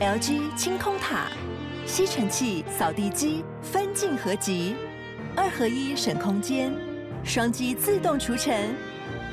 [0.00, 1.26] LG 清空塔，
[1.84, 4.74] 吸尘器、扫地机分镜合集，
[5.36, 6.72] 二合一省空间，
[7.22, 8.74] 双击自动除尘，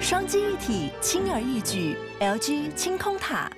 [0.01, 1.95] 双击一体轻而易举。
[2.19, 3.49] LG 清空塔。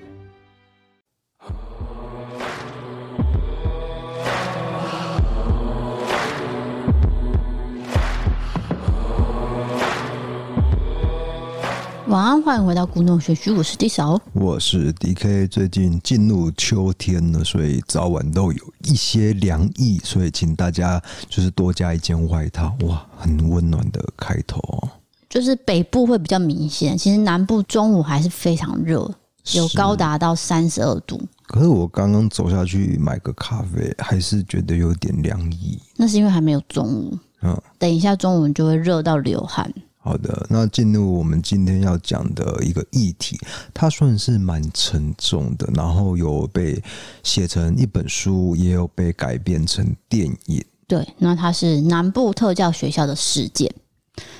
[12.09, 15.47] 晚安，欢迎回到古农学区，我是 D 嫂，我是 DK。
[15.47, 24.89] 最近进入秋天了，所以早晚都有一些凉意，所以请大家就是多加一件外套，哇，很温暖的开头哦。
[25.29, 29.07] 就是北部会比较明显，其实南部中午还是非常热，
[29.53, 31.21] 有高达到三十二度。
[31.45, 35.79] 可是我刚刚走下去买个咖啡，还是觉得有点凉意。
[35.95, 39.71] 那是因为还没有中午，嗯，等一下中午就会热到流汗。
[40.01, 43.37] 好的，那进入我们今天要讲的一个议题，
[43.73, 46.81] 它算是蛮沉重的，然后有被
[47.21, 50.63] 写成一本书，也有被改编成电影。
[50.87, 53.69] 对，那它是南部特教学校的事件，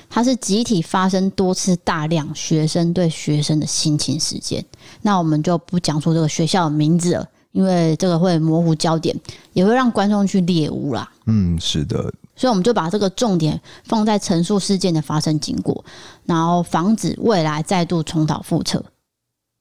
[0.08, 4.64] 它是集体发生多次大量学生对学生的性侵事件。
[5.02, 9.14] 那我们就不讲出这个学校的名字了，因为这个会模糊焦点，
[9.52, 11.12] 也会让观众去猎物啦。
[11.26, 12.12] 嗯，是的。
[12.40, 15.84] 所以我们就把这个重点放在陈述事件的发生经过，
[16.24, 18.82] 然后防止未来再度重蹈覆辙。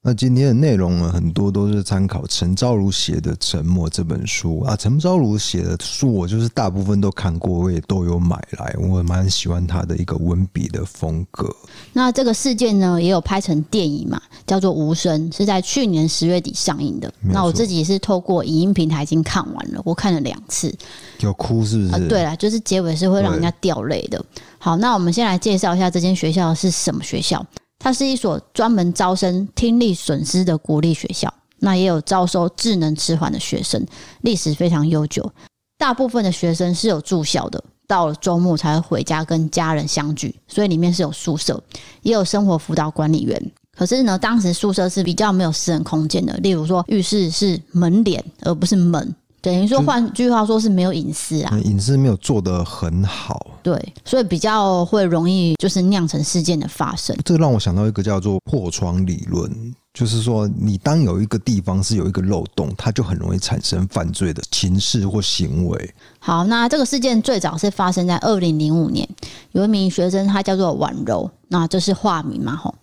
[0.01, 4.73] 那今天的内容呢，很多都是参考陈昭如写的《沉默》这本书啊。
[4.73, 11.53] 陈昭如写的书，我就是大部分都看过，我也都有买来，我蛮喜欢他的一个文笔的风格。
[11.91, 17.13] 那这个事件呢，也有拍成电影嘛，叫做《无声》，是在去年十月底上映的。
[17.19, 20.73] 那我自己是透过影音平台已经看完了，我看了两次。
[21.19, 21.93] 有哭是不是？
[21.93, 24.23] 啊，对了，就是结尾是会让人家掉泪的。
[24.59, 27.45] 好，那我们先来介绍一下这间学校是什么学校。
[27.79, 33.83] 它是一所专门招生听力损失的国立学校，那也有招收智能迟缓的学生，
[34.21, 35.31] 历史非常悠久。
[35.77, 41.63] 大部分的学生是有住校的，到了周末才会回家跟家人相聚，所以里面是有宿舍，
[42.01, 43.51] 也有生活辅导管理员。
[43.77, 49.15] 可是呢，当时宿舍是比较没有私人空间的，例如说浴室是门帘而不是门。
[49.41, 57.15] 等于说，换句话说是没有隐私啊，隐私没有做得很好，对，所以比较会容易就是酿成事件的发生。
[57.23, 59.49] 这个让我想到一个叫做破窗理论，
[59.93, 65.93] 就是说你当有一个地方是有一个漏洞，它就很容易产生犯罪的情势或行为。
[66.19, 69.07] 好，那这个事件最早是发生在二零零五年，
[69.53, 72.55] 有一名学生，他叫做婉柔，那这是化名嘛？
[72.55, 72.75] 吼。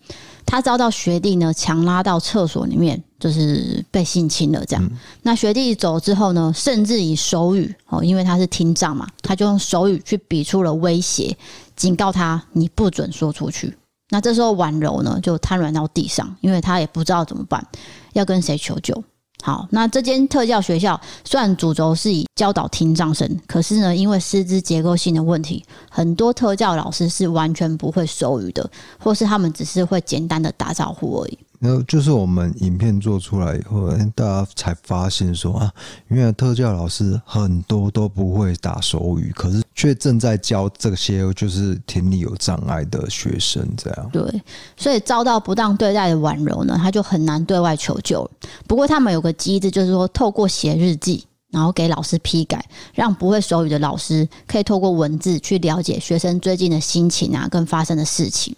[0.47, 4.65] 他遭到学弟呢强拉到厕所里面，就是被性侵了。
[4.65, 4.91] 这样，
[5.23, 11.37] 那学弟走之后呢，甚至以手语哦，因为他是听障嘛，他就用手语去比出了威胁，
[11.75, 13.77] 警告他你不准说出去。
[14.11, 17.67] 那这时候婉柔呢就瘫软到地上，因为他也不知道怎么办，
[18.13, 19.03] 要跟谁求救。
[19.47, 28.69] 好，那这间特教学校虽然主轴是以教导听障生，可是呢，因为师资结构性的问题，很多特教老师是完全不会手语的，
[28.99, 31.39] 或是他们只是会简单的打招呼而已。
[31.59, 35.72] 那就是我们影片做出来以后，大家才发现说啊，
[36.09, 43.66] 原来特教老师很多都不会打手语，可是却正在教这些就是听力有障碍的学生。
[43.77, 44.43] 这样对，
[44.77, 48.28] 所以遭到不当对待的婉柔呢，他就很难对外求救。
[48.66, 58.55] 不过他们有个机制，就是说透过写日记，然后给老师批改，让不会手语的老师可以透过文字去了解学生最近的心情啊，跟发生的事情。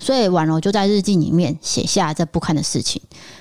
[0.00, 3.00] 所以婉柔就在日记里面写下这不堪的事情，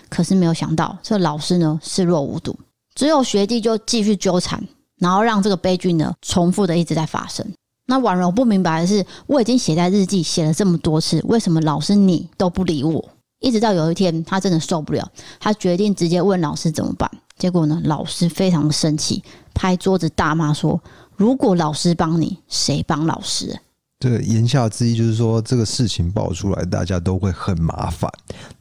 [0.10, 2.56] 可是没有想到这老师呢视若无睹，
[2.94, 4.62] 只有学弟就继续纠缠，
[4.98, 7.44] 然后让这个悲剧呢重复的一直在发生。
[7.86, 13.04] 那婉柔不明白的是，我已经写在日记写了这么多次，为什么老师你都不理我？
[13.40, 15.10] 一直到有一天他真的受不了，
[15.40, 17.10] 他决定直接问老师怎么办。
[17.38, 20.80] 结果呢，老师非常的生气，拍桌子大骂说
[21.16, 23.58] ：“如果老师帮你，谁帮老师？”
[24.00, 28.10] 这个言下之意就是说，这个事情爆出来，大家都会很麻烦。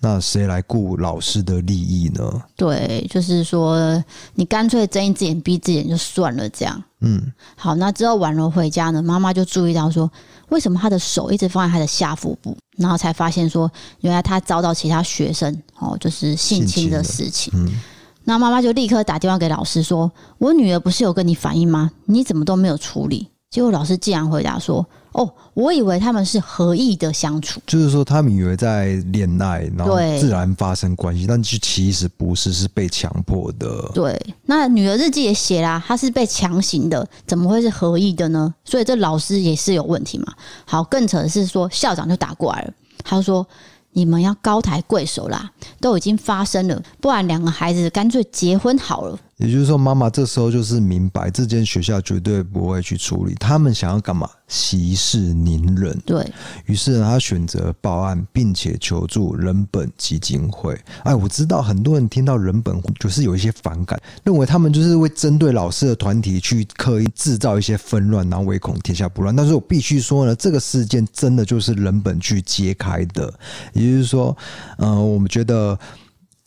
[0.00, 2.42] 那谁来顾老师的利益呢？
[2.56, 4.02] 对，就是说，
[4.34, 6.82] 你干脆睁一只眼闭一只眼就算了，这样。
[7.02, 10.10] 嗯，好，那之后婉柔回家呢，妈妈就注意到说，
[10.48, 13.70] 为什么他的手一直放在他的下腹部，然后才发现说，
[14.00, 17.52] 原来他遭到其他学生哦，就是性侵的事情。
[17.54, 17.80] 嗯，
[18.24, 21.92] 那妈妈就立刻打电话给老师说：“我女儿不是有跟你反映吗？
[22.06, 24.84] 你怎么都没有处理？”结果老师竟然回答说。
[25.18, 33.90] 哦，我以为他们是合意的相处，就是说他们以为在恋爱，然后自然发生关系，但是其实不是，是被强迫的。
[33.92, 34.16] 对，
[34.46, 38.54] 那女儿日记也写啦，她是被强行的，怎么会是合意的呢？
[38.64, 40.32] 所以这老师也是有问题嘛。
[40.64, 42.72] 好，更扯的是说校长就打过来了，
[43.02, 43.44] 他说
[43.90, 45.50] ：“你们要高抬贵手啦，
[45.80, 49.18] 都已经发生了，不然两个孩子干脆结婚好了。
[49.38, 53.34] 也就是说，妈妈这时候就是明白，这间学校绝对不会去处理。
[53.36, 54.28] 他们想要干嘛？
[54.48, 55.96] 息事宁人。
[56.04, 56.26] 对。
[56.66, 60.76] 于是呢，他选择报案，并且求助人本基金会。
[61.04, 69.36] 哎，我知道很多人听到人本就是有一些反感，认为他们就是会针对老师的团体去刻意制造一些纷乱，然后唯恐天下不乱。
[69.36, 73.32] 但是我必须说呢，这个事件真的就是人本去揭开的。
[73.72, 74.36] 也就是说，
[74.78, 75.78] 嗯、呃，我们觉得。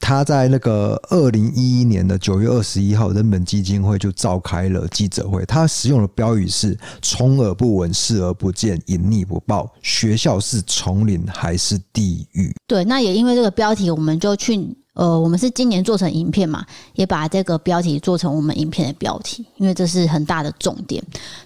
[0.01, 5.45] 他在那个二零一一年的九月二十一号，人本基金会就召开了记者会。
[5.45, 9.71] 他使用的标语是“充耳不闻，视而不见，隐匿不报”。
[9.81, 12.53] 学校是丛林还是地狱？
[12.67, 14.75] 对，那也因为这个标题，我们就去。
[14.93, 16.65] 呃，我们是今年做成影片嘛，
[16.95, 21.01] 也把这个标题做成我们影片的标题，因为这是很大的重点。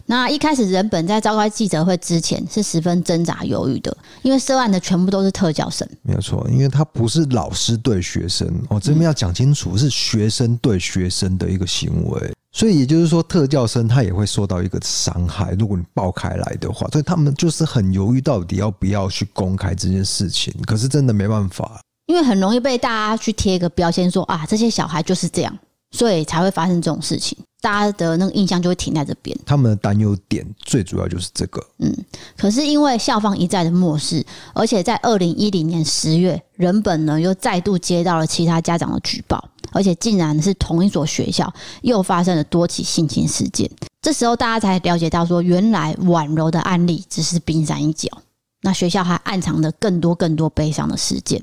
[0.08, 15.52] 那一开始人本在召开记者会之前是十分挣扎犹豫的，因为涉案的全部都是特教生，没有错，因为他不是老师对学生，我这边要讲清楚，是学生对学生的一个行为，所以也就是说，特教生他也会受到一个伤害。
[15.60, 20.52] 如果你爆开来的话，所以他们就是很犹豫，到底要不要去公开这件事情。
[20.66, 21.80] 可是真的没办法。
[22.06, 25.58] 因为很容易被大家去贴一个标签，说啊，这些小孩就是这样，
[25.92, 27.38] 所以才会发生这种事情。
[27.62, 29.36] 大家的那个印象就会停在这边。
[29.44, 31.60] 他们的担忧点最主要就是这个。
[31.80, 31.92] 嗯，
[32.38, 34.24] 可是因为校方一再的漠视，
[34.54, 43.68] 而且在二零一零年十月，人本呢又再度接到了其他家长的举报，而且竟然是同一所学校又发生了多起性侵事件。
[44.00, 48.08] 这时候大家才了解到，说原来婉柔的案例只是冰山一角，
[48.62, 51.42] 那学校还暗藏着更多更多悲伤的事件。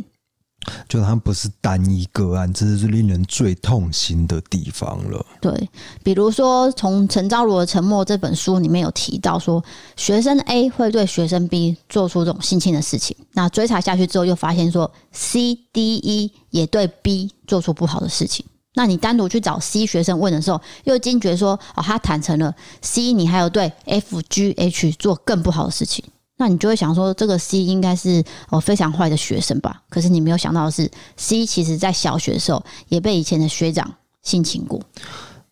[0.89, 5.25] 就它不是单一个案，这是令人最痛心的地方了。
[5.41, 5.71] 对，
[6.03, 9.63] 比如说从陈昭如的《沉默》这本书里面有提到说，
[9.97, 13.17] 学生 A 会对学生 B 做出这种性侵的事情。
[13.33, 18.45] 那追查下去之后，又发现说 C、D、E 也对 B 做出不好的事情。
[18.75, 26.05] 那你单独去找 C 学生问的时候，又惊觉说，哦，他坦诚了 C，你还有对 F、G、H 做更不好的事情。
[26.37, 29.83] 那你就会想说，这个 C 应该是哦非常坏的学生吧？
[29.89, 33.93] 可是你没有想到的是，C 其实在小学的时候也被以前的学长
[34.23, 34.81] 性侵过。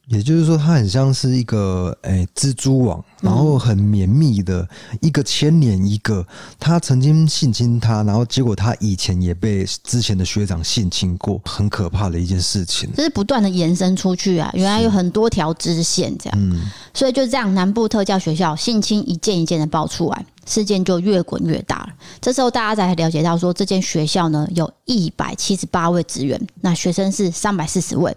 [0.09, 4.69] 也就是说，他很像是一个诶、欸、蜘蛛网，然后很绵密的
[5.01, 6.27] 一个牵连一个。
[6.59, 12.91] 他曾经性侵他，然后结果他以前也被之前的学长性侵过，很可怕的一件事情。
[12.97, 16.37] 这是不断的延伸出去啊，原来有很多条支线这样。
[16.37, 16.61] 嗯，
[16.93, 20.27] 所以就这样，南部特教学校性侵一件一件的爆出来。
[20.47, 21.89] 事件就越滚越大了。
[22.21, 28.17] 这时候大家才了解到，说这间学校呢有一百七十八位职员，那学生是三百四十位，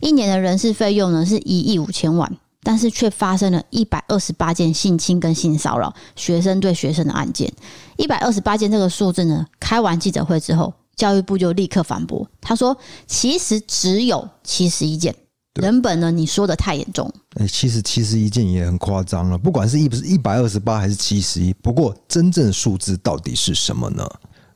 [0.00, 7.52] 一年的人事费用呢是一亿五千万，但是却发生了一百二十八件性侵跟性骚扰学生对学生的案件。
[7.96, 12.76] 一百二十八件这个数字呢，开完记者会之后，教育部就立刻反驳，他说
[13.06, 15.14] 其实只有七十一件。
[15.60, 16.10] 人本呢？
[16.10, 17.12] 你说的太严重。
[17.34, 19.36] 哎，其实七十一件也很夸张了。
[19.36, 24.08] 不管是一不是一百二十八还是七十一，不过真正数字到底是什么呢？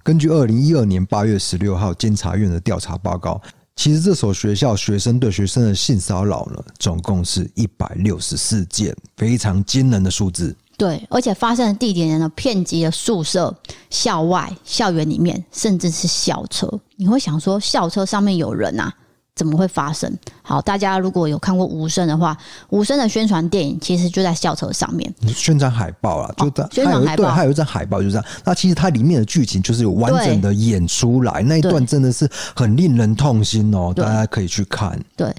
[0.02, 3.40] 根据二零一二年八月十六号监察院的调查报告，
[3.74, 10.56] 其实这所学校学生对学生的性骚扰呢，总共是一百六十四件，非常惊人的数字。
[10.78, 13.54] 对，而且发生的地点呢，遍及了宿舍、
[13.90, 16.70] 校外、校园里面，甚至是校车。
[16.96, 18.92] 你会想说，校车上面有人啊？
[19.36, 20.10] 怎么会发生？
[20.42, 22.36] 好，大家如果有看过无声的话，
[22.70, 28.24] 无声的宣传电影其实就在校车上面，宣传海报啦，就在、哦、宣传海报，对，还有一张海报就这样。
[28.44, 32.26] 那其实它里面的剧情就是有完整的演出来，那一段真的是
[32.56, 34.98] 很令人痛心哦，大家可以去看。
[35.14, 35.30] 对，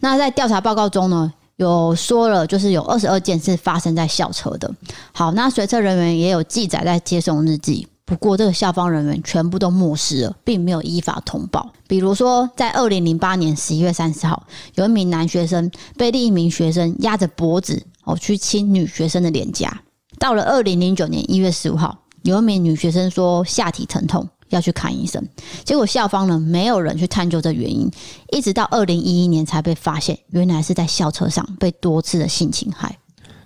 [0.00, 4.72] 那在调查报告中呢，有说了，就是有二十二件是发生在校车的。
[5.12, 7.86] 好，那随车人员也有记载在接送日记。
[8.04, 11.72] 不过，这个校方人员全部都漠视了，并没有依法通报。
[11.86, 14.44] 比如说，在二零零八年十一月三十号，
[14.74, 19.82] 有一名男学生被另一名学生压着脖子哦去亲女学生的脸颊。
[20.18, 25.26] 到了二零零九年一月十五号，有一名女学生说下体疼痛要去看医生，
[25.64, 27.90] 结果校方呢没有人去探究这原因，
[28.32, 32.98] 一直到二零一一年才被发现，原来是在校车上被多次的性侵害。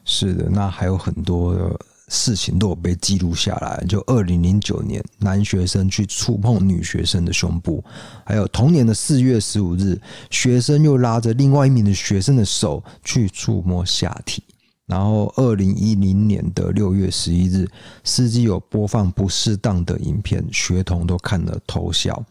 [0.05, 1.79] 是的，那还有很多的。
[2.09, 3.85] 事情都有被记录下来。
[3.89, 7.83] 就二零零九年，男学生去触碰女学生的胸部，
[8.25, 14.43] 还有同年的四月十五日，学生又拉着另外一名的学生的手去触摸下体。
[14.87, 17.69] 然后二零一零年的六月十一日，
[18.05, 22.25] 司机有播放不适当的影片，学童都看了偷笑。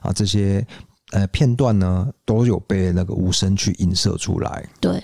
[0.00, 0.66] 啊，这些
[1.12, 4.68] 呃片段呢，都有被那个无声去映射出来。
[4.80, 5.00] 对。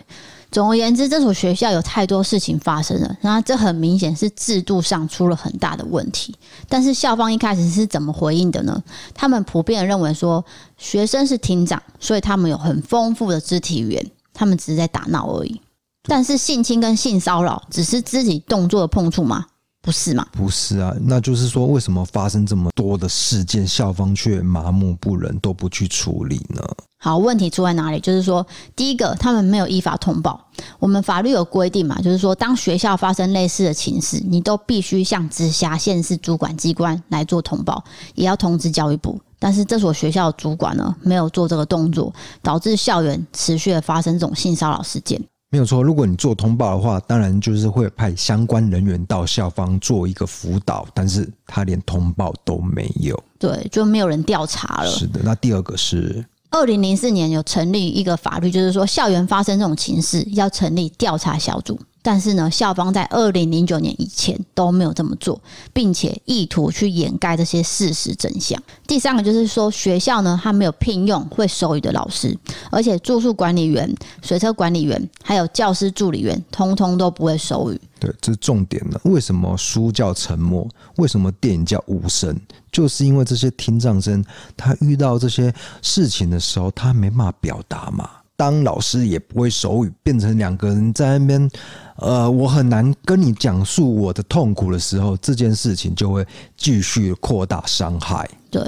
[0.50, 6.34] 总而言之，这所学校有太多事情发生了，那这很明显是制度上出了很大的问题。
[6.68, 8.82] 但是校方一开始是怎么回应的呢？
[9.14, 10.44] 他们普遍认为说，
[10.78, 15.60] 学生是厅长，所以他们有很丰富的肢体语言，他们只是在打闹而已。
[16.08, 19.44] 但是性侵跟性骚扰只是肢体动作的碰触吗？
[19.82, 20.26] 不是吗？
[20.32, 26.60] 不是啊，那就是说，为什么发生这么多的事件，校方却麻木不仁，都不去处理呢？
[26.98, 28.00] 好，问题出在哪里？
[28.00, 30.48] 就是说，第一个，他们没有依法通报。
[30.78, 37.84] 我们法律有规定嘛，就是说，当学校发生类似的情事，你都必须向直辖县市主管机关来做通报，
[38.14, 39.20] 也要通知教育部。
[39.38, 42.12] 但是这所学校的主管呢，没有做这个动作，
[42.42, 45.22] 导致校园持续的发生这种性骚扰事件。
[45.50, 54.90] 没有错，如果你做通报的话，当然就是会派相关人员到校方做一个辅导，但是他连通报都没有，对，就没有人调查了。
[54.90, 61.78] 是的，那第二个是二零零四年有成立一个法律，就是说校园发生这种情事要成立调查小组。
[62.06, 68.62] 但是呢，校方在二零零九年以前都没有这么做，并且意图去掩盖这些事实真相。
[68.86, 72.38] 第三个就是说，学校呢，他没有聘用会手语的老师，
[72.70, 77.80] 而且住宿管理员、水车管理员还有教师助理员，通通都不会手语。
[77.98, 79.00] 对，这是重点了。
[79.02, 80.64] 为什么书叫沉默？
[80.98, 82.38] 为什么电影叫无声？
[82.70, 84.24] 就是因为这些听障生，
[84.56, 88.08] 他遇到这些事情的时候，他没办法表达嘛。
[88.38, 91.50] 当老师也不会手语，变成两个人在那边，
[91.98, 96.26] 呃，我很难跟你讲述我的痛苦的时候，这件事情就会
[96.56, 98.28] 继续扩大伤害。
[98.50, 98.62] 对，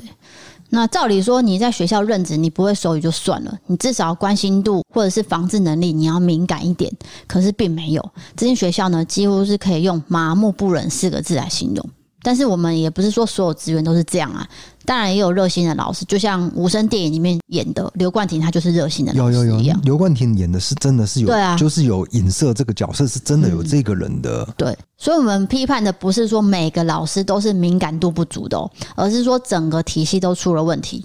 [0.71, 6.93] 那照理说你在学校任职，你不会手语就算了，你至少关心度或者是防治能力你要敏感一点。
[7.27, 11.91] 可是并没有，这间学校呢，几乎是可以用麻木不仁四个字来形容。
[12.21, 14.47] 但是我们也不是说所有职员都是这样啊，
[14.89, 19.47] 当然也有热心的老师，就像无声电影里面演的刘冠廷，他就是热心的老师一样。
[19.47, 24.45] 有有有，刘冠廷演的是真的是有，对啊，就是有影射这个角色是真的有这个人的。
[24.49, 31.05] 嗯，对，所以我们批判的不是说每个老师都是敏感度不足的哦，而是说整个体系都出了问题。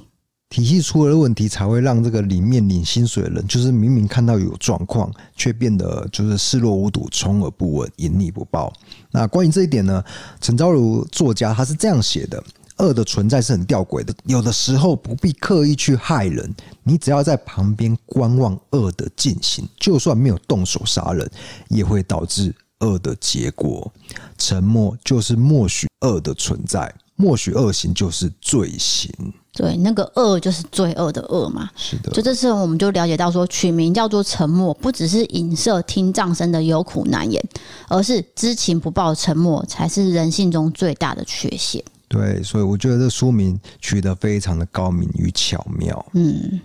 [0.49, 8.71] 体系出了问题，才会让这个里面领薪水的人，就是明明看到有状况，却变得就是视若无睹、充耳不闻、隐匿不报。
[9.11, 10.01] 那关于这一点呢，
[10.39, 12.41] 陈昭如作家他是这样写的：
[12.77, 16.53] 恶的存在是很吊诡的，有的时候不必刻意去害人，
[16.83, 21.29] 你只要在旁边观望恶的进行，就算没有动手杀人，
[21.69, 23.91] 也会导致恶的结果。
[24.37, 29.11] 沉默就是默许恶的存在，默许恶行就是罪行。
[29.53, 31.69] 对，那个恶就是罪恶的恶嘛。
[31.75, 32.09] 是的。
[32.09, 37.39] 就这次我们就了解到说，取名叫做沉默，不只是影射听障生的有苦难言，
[37.87, 41.83] 而是知情不报沉默才是人性中最大的缺陷。
[42.13, 46.05] 对，所以我觉得这书名取得非常的高明与巧妙。
[46.13, 46.61] 嗯。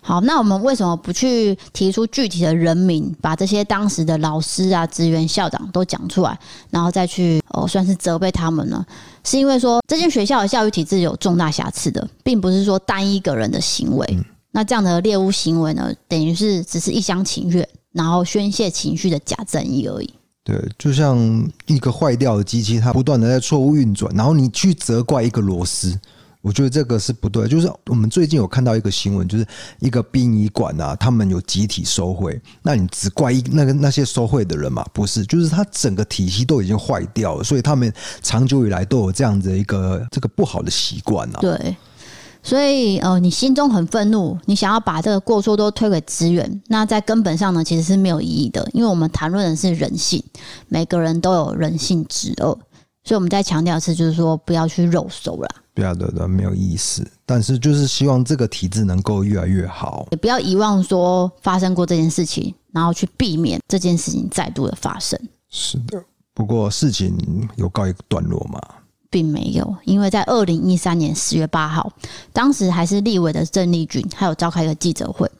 [0.00, 6.36] 好，那我们为什么不去提出具体的人名，把这些当时的老师啊、职员、校长都讲出来，
[6.70, 8.84] 然后再去哦，算是责备他们呢？
[9.22, 14.06] 是因为说这间学校的教育体制有重大瑕疵的，并不是说单一个人的行为。
[14.10, 20.14] 嗯、那这样的猎巫行为呢，等于是只是一厢情愿，然后宣泄情绪的假正义而已。
[20.48, 21.18] 对，就像
[21.66, 25.94] 一个坏掉的机器，它不断的在错误运转，然后你去责怪一个螺丝。
[26.40, 29.46] 我觉得这个是不对，就是我们最近有看到一个新闻，就是
[29.80, 34.82] 一个殡仪馆啊，他们有集体收贿，那你只怪一那个那些收贿的人嘛？
[34.94, 41.40] 不是，就是他整个体系都已经坏掉了，所以他们长久以来都有这样子一个这个不好的习惯啊。
[41.40, 41.76] 对，
[42.48, 50.24] 所以呃，你心中很愤怒，你想要把这个过错都推给资源，那在根本上呢，其实是没有意义的，因为我们谈论的是人性，
[50.68, 52.58] 每个人都有人性之恶，
[53.04, 55.48] 所以我们在强调的是，就是说不要去肉搜了。
[55.74, 57.06] 对啊，对的，没有意思。
[57.26, 65.20] 但是就是希望这个体制能够越来越好，也不要遗忘说发生过这件事情，然后去避免这件事情再度的发生。
[65.50, 66.02] 是的，
[66.32, 68.58] 不过事情有告一个段落吗？
[69.10, 71.92] 并没有，因为在二零一三年十月八号，
[72.32, 75.30] 当时还是立委的郑丽君，还有召开一个记者会，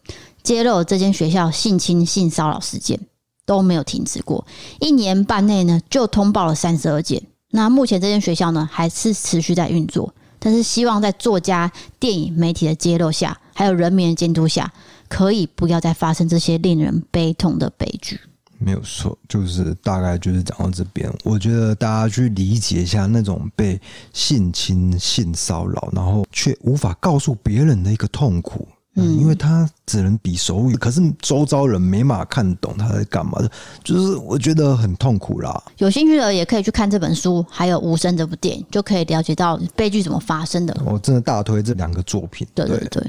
[0.43, 2.99] 揭露这间学校性侵、性骚扰事件
[3.45, 4.47] 都没有停止过，
[4.81, 7.23] 一年半内呢就通报了三十二件。
[7.51, 10.15] 那目前这间学校呢还是持续在运作。
[10.41, 14.73] 但是希望在作家、电影、媒体的揭露下，还有人民的监督下，
[15.09, 18.21] 可以不要再发生这些令人悲痛的悲剧。
[18.59, 21.13] 没有错，就是大概就是讲到这边。
[21.25, 23.81] 我觉得大家去理解一下那种被
[24.13, 28.67] 性侵、性骚扰，然后却无法告诉别人的一个痛苦。
[29.01, 33.49] 嗯，因为他只能比手语，可是周遭人没办法看懂他在干嘛的，
[33.85, 35.63] 就是我觉得很痛苦啦。
[35.77, 40.77] 有兴趣的也可以去看这本书，还有《无声》这部电影，就可以了解到悲剧怎么发生的。
[40.85, 42.45] 我真的大推这两个作品。
[42.55, 43.03] 对对对，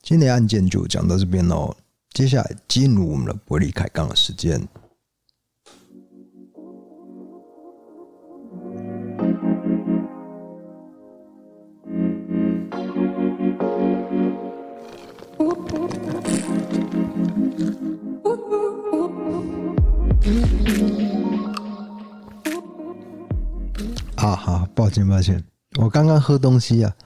[0.00, 1.74] 今天的案件就讲到这边喽。
[2.16, 4.58] 接下来进入我们的伯利凯杠的时间。
[24.14, 25.44] 啊好，抱歉抱歉，
[25.78, 26.96] 我刚刚喝东西啊，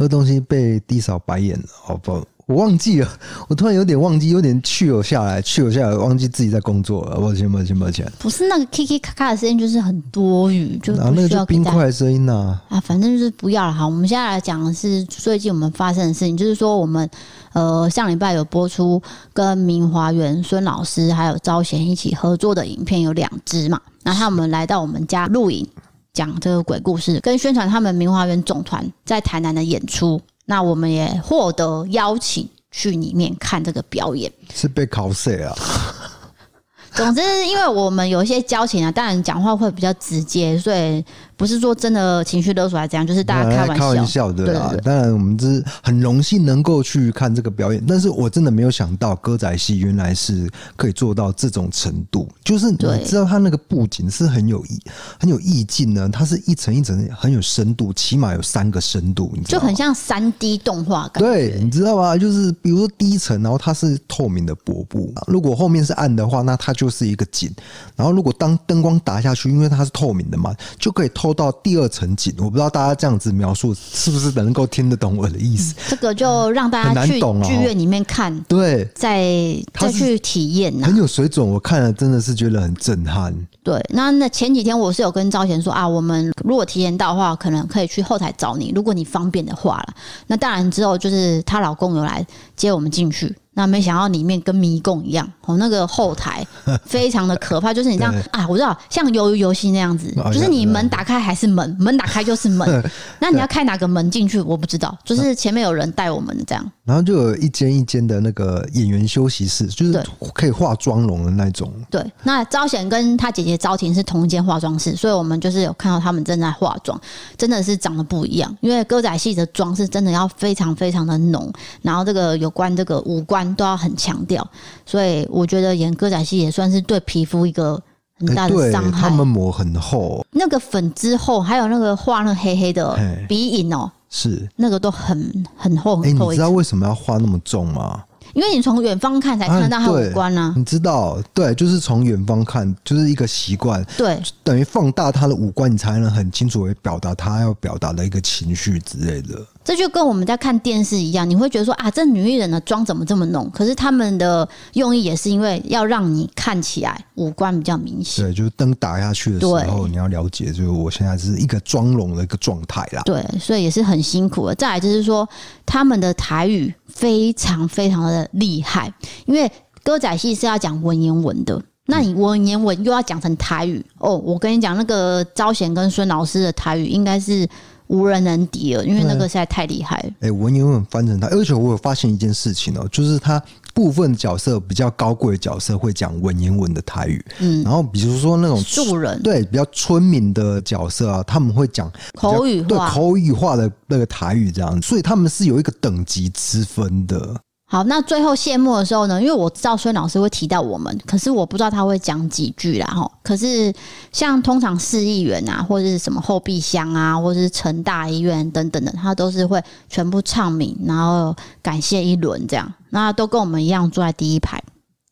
[0.00, 2.26] 喝东西被低嫂白眼了，好不？
[2.46, 3.08] 我忘记了，
[3.48, 7.20] 我突然有点忘记，有点去有下来，去有下来，忘记自己在工作了。
[7.20, 8.10] 抱歉，抱歉，抱歉。
[8.18, 12.58] 不是那个 K K 咔咔的声音，就是很多余，就啊，那个就冰块的声音呐。
[12.70, 13.72] 啊，反正就是不要了。
[13.74, 17.08] 哈，我们现在来讲的是最近我们发生的事情，就是说我们
[17.52, 19.00] 呃上礼拜有播出
[19.34, 25.64] 跟明华园孙老师还有招贤一起合作的影片有两支嘛，然后他们来到我们家录影，
[26.12, 30.20] 讲这个鬼故事，跟宣传他们明华园总团在台南的演出。
[30.46, 35.54] 那我们也获得邀请去里面看这个表演，是被考死啊。
[36.92, 41.04] 总之，因为我们有一些交情啊，当然讲话会比较直接，所以
[41.40, 44.74] 不是说真的情绪勒索来这样，就是大家开玩笑，开玩笑的啦。
[44.84, 52.28] 当然，我们是很荣幸能够去看这个表演，但是我真的没有想到歌仔戏原来是可以做到这种程度。
[52.44, 54.78] 就是你知道，它那个布景是很有意、
[55.18, 59.58] 很有意境呢，它是一层一层很有深度，起码有三个深度，你知道？
[59.58, 61.24] 就很像三 D 动画感。
[61.24, 62.18] 对，你知道吗？
[62.18, 67.50] 就是比如说第一层，然后它是透明的薄布，如果后面是暗的话，那它就是一个景。
[67.96, 72.34] 然后如果当灯光打下去，因为它是透明的嘛，就可以透到第二层景。
[72.38, 75.74] 我不知道大家这样子描述是不是能够听得懂我的意思？
[75.88, 81.46] 这个就让大家去剧院里面看，对，再再去体验，很有水准。
[81.46, 83.34] 我看了真的是觉得很震撼。
[83.62, 89.94] 对，那那前几天我是有跟赵贤说啊，我们如果提前到的话，可能可以去后台找你，如果你方便的话了。
[90.26, 93.36] 那当然之后就是她老公有来接我们进去。
[93.60, 96.46] 那没想到里面跟迷宫一样，哦，那个后台
[96.86, 102.82] 非常的可怕，就是你这样啊，我知道像鱿鱼游戏那样子，就是你门打开还是门，门打开就是门，
[103.20, 106.72] 那你要开哪个门进去，我不知道，就是前面有人带我们这样。
[106.90, 110.04] 然后就有一间一间的那个演员休息室，就是
[110.34, 111.72] 可以化妆容的那种。
[111.88, 117.00] 对，那招贤跟他姐姐招婷是同一间化妆室，所以我们就是有看到他们正在化妆，
[117.36, 123.40] 真的是长得不一样，因为歌仔戏的妆是真的要非常非常的浓，然后这个有关这个五官。
[123.56, 124.48] 都要很强调，
[124.86, 127.78] 所以我觉得演歌仔戏也算是对皮肤一个
[128.18, 129.10] 很大的伤害。
[129.10, 132.98] 他们膜很厚，那个粉之后，还有那个画那黑黑的
[133.28, 136.30] 鼻影哦，是那个都很很厚很厚。
[136.30, 138.04] 你知道为什么要画那么重吗？
[138.32, 141.20] 因为你从远方看才看得到他五官啊，你知道？
[141.34, 143.84] 对，就是从远方看，就是一个习惯。
[143.96, 149.44] 对，等于放大他的五官，你才能很清楚的表达他要表达的一个情绪之类的。
[149.70, 153.48] 这就跟我们在看电视一样，你会觉得说啊，这女艺人的妆怎么这么浓？
[153.54, 158.24] 可是他们的用意也是因为要让你看起来五官比较明显。
[158.24, 163.02] 对，就是灯打下去的时候，你要了解，就是我现在是一个妆容的一个状态啦。
[163.04, 164.54] 对，所以也是很辛苦的。
[164.56, 165.28] 再来就是说，
[165.64, 168.92] 他们的台语非常非常的厉害，
[169.26, 169.48] 因为
[169.84, 174.16] 歌仔戏是要讲文言文的，那你文言文又要讲成台语哦。
[174.16, 177.48] 我跟你讲，那个招贤跟孙老师的台语应该是。
[177.90, 180.08] 无人能敌了，因为那个实在太厉害了。
[180.20, 183.42] 哎、欸，文言文翻成他，而且我有发现一件事情哦，就是他
[183.74, 197.36] 部分角色比较高贵的角色会讲文言文的台语，嗯，然后比如说那种庶人，对，比较村民的角色啊，他们会讲口语化，对，口语化的那个台语这样，所以他们是有一个等级之分的。
[197.72, 199.22] 好，那最后谢幕的时候呢？
[199.22, 202.86] 因为我知道孙老师会提到我们，可是我不知道他会讲几句啦。
[202.88, 203.72] 哈，可是
[204.10, 214.60] 像通常市议员啊，或者是什么后备箱啊，或者是成大医院等等的，他都是会全部唱名，然后感谢一轮这样，那都跟我们一样坐在第一排。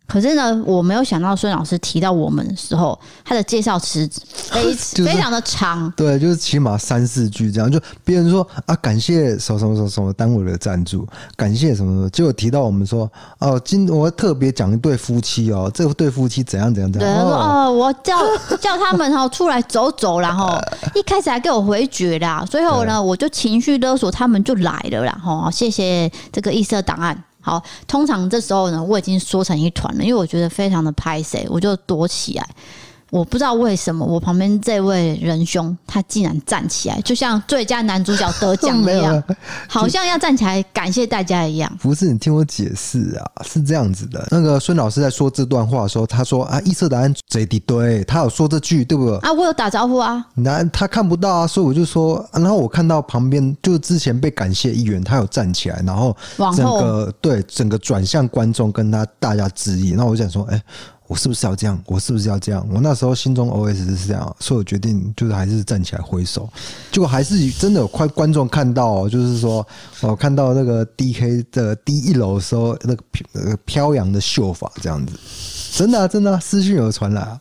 [0.09, 7.71] 可是呢，我没有想到孙老师提到我们的时候，他的介绍词非 非常的长，对，就是起码三四句这样。
[7.71, 17.15] 就别人说啊，感谢什么什么什么什么单位的赞助，感谢什么什么，结果提到我们说哦，今我特别讲一对夫妻哦，这对夫妻怎样怎样怎样。
[17.15, 18.17] 对，说哦，我叫
[18.57, 20.59] 叫他们哦出来走走，然后
[20.95, 27.25] 一开始还给我回绝啦，最后呢，我就情绪勒索他们就来了，然后谢谢这个异色档案。
[27.41, 32.49] 好，通常这时候呢，我已经缩成一团了，因为我觉得非常的拍谁，我就躲起来。
[33.11, 39.23] 我不知道为什么，我旁边这位仁兄他竟然站起来，就像最佳男主角得奖一样，
[39.67, 41.73] 好像要站起来感谢大家一样。
[41.81, 44.27] 不是，你听我解释啊，是这样子的。
[44.31, 49.17] 那个孙老师在说这段话的时候，他说啊，异色答案贼的对，他有说这句对不对？
[49.19, 50.25] 啊，我有打招呼啊。
[50.35, 56.15] 那他看不到啊，所以我就说，然后我看到旁边就之前被感谢议员，他有站起来，然后
[56.55, 59.93] 整个对整个转向观众跟他大家致意。
[59.93, 60.63] 那我就想说，哎。
[61.09, 61.83] 我是不是要这样？
[61.87, 62.65] 我是不是要这样？
[62.71, 66.47] 我那时候心中 OS 是这样，所以我决定就是还是站起来挥手。
[66.93, 69.67] 结果还是真的有快观众看到，哦就是说
[70.03, 75.19] 我看到那个 DK 的第一楼的时候，那个飘扬的秀发这样子，
[75.73, 77.41] 真的、啊、真的、啊、私讯有传来啊，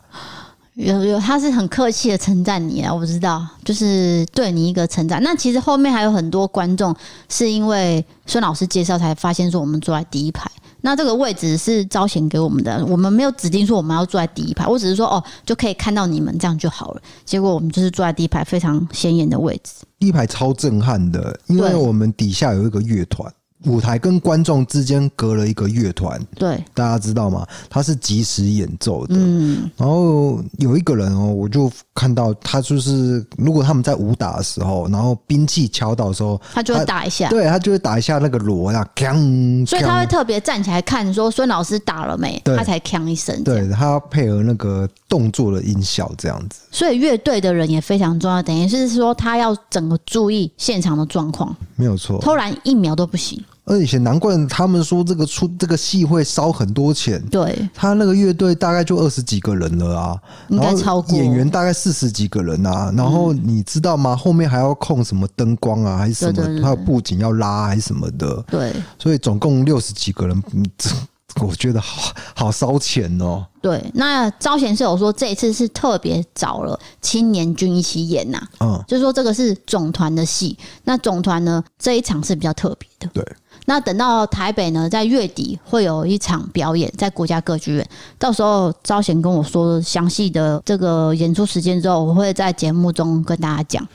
[0.75, 5.21] 有有，他是很客气的称赞你啊，我不知道，就是对你一个称赞。
[5.21, 6.95] 那其实后面还有很多观众
[7.27, 10.49] 是因为孙老师介绍才发现说我们坐在第一排。
[10.81, 17.01] 那这个位置是招贤给我们的，我们没有指定说我们要坐在第一排，我只是说哦，就可以看到你们这样就好了。
[17.25, 19.85] 结果我们就是坐在第一排，非常显眼的位置。
[19.99, 23.31] 第一排超震撼的，因为我们底下有一个乐团。
[23.65, 27.46] 舞台跟观众之间隔了一个乐团，对，大家知道吗？
[27.70, 53.43] 他是即时演奏的，嗯，然后有一个人哦，我就看到他就是，如果他们在武打的时候，然后兵器敲到的时候，他就会打一下，对，他就会打一下那个锣呀，锵，所以他会特别站起来看，说孙老师打了没，他才锵一声，对，他要配合那个动作的音效这样子，所以乐队的人也非常重要，等于是说他要整个注意现场的状况，没有错，偷懒一秒都不行。
[53.69, 57.21] 而且难怪他们说这个出这个戏会烧很多钱。
[57.30, 62.91] 对，他那个乐队大概就二十几个人了啊，应该超过演员大概四十几个人啊。
[62.95, 64.15] 然后你知道吗？
[64.15, 66.62] 后面还要控什么灯光啊，还是什么？
[66.63, 68.41] 还有布景要拉还是什么的？
[68.47, 70.43] 对，所以总共六十几个人，
[70.77, 70.89] 这
[71.45, 73.45] 我觉得好好烧钱哦。
[73.62, 80.58] 对，那招贤是有说这一次是特别找了青年军一起演呐，嗯，就是说这个是总团的戏。
[80.86, 83.10] 那总团呢，这一场是比较特别的。
[83.13, 83.23] 对。
[83.69, 87.86] 那等到台北呢，在月底会有一场表演，在国家歌剧院。
[88.17, 93.86] 到时候招贤跟我说详细的这个演出时间之后，我会在节目中跟大家讲。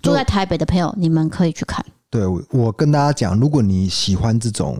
[0.00, 1.84] 住在台北的朋友，你们可以去看。
[2.10, 4.78] 对，我跟大家讲，如果你喜欢这种。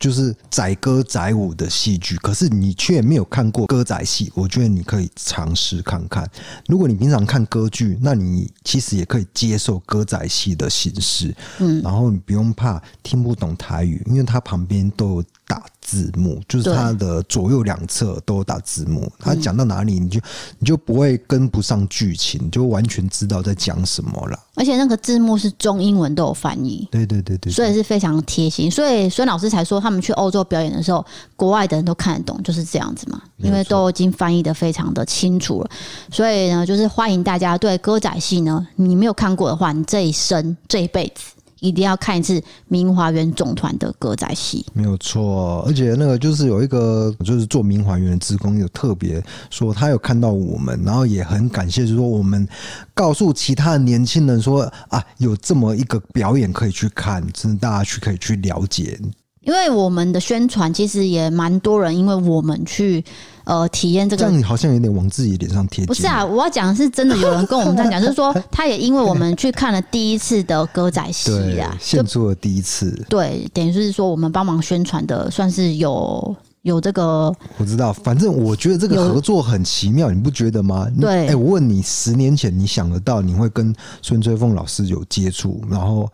[0.00, 6.26] 就是载歌载舞的戏剧，可是你却没有看过歌仔戏，我觉得你可以尝试看看。
[6.66, 20.20] 如果你平常看歌剧，那你其实也可以接受歌仔戏的形式，嗯，然后你不用怕听不懂台语，因为它旁边都有打字幕，就是它的左右两侧都有打字幕，它讲到哪里你就
[20.60, 24.38] 你就不会跟不上剧情，你就完全知道在讲什么了。
[24.54, 28.70] 而且那个字幕是中英文都有翻译，对对对对，所以是非常贴心。
[28.70, 35.70] 所以孙老师才说他们去欧洲表演的时候，国外的人都看得懂，就是这样子嘛，因为都已经翻译的非常的清楚了。
[36.12, 41.32] 所以呢，就是欢迎大家对歌仔戏呢，你没有看过的话，你这一生这一辈子。
[41.60, 45.64] 一定要看一次明华园总团的歌仔戏，没有错。
[45.66, 52.46] 而且那个就是有一个，就是做明华园的职工有特别说，他有看到我们，然后也很感谢，就是说我们
[52.94, 58.98] 告诉其他的年轻人说啊，有这么一个表演可以去看，真的大家去可以去了解。
[59.42, 63.02] 因为我们的宣传其实也蛮多人，因为我们去
[63.44, 65.86] 呃体验这个，这样你好像有点往自己脸上贴。
[65.86, 76.36] 不是啊，我要讲的是真的有人跟我们这样讲， 就是说他也因为我们去看了第一次的歌仔戏啊， 献出了第一次，对，等于是说我们帮忙宣传的，算是有。
[76.62, 77.90] 有这个，我知道。
[77.90, 80.86] 反正我觉得这个合作很奇妙，你不觉得吗？
[81.00, 81.28] 对。
[81.28, 86.06] 哎，我问你，十年前你想得到你会跟孙翠凤老师有接触，然后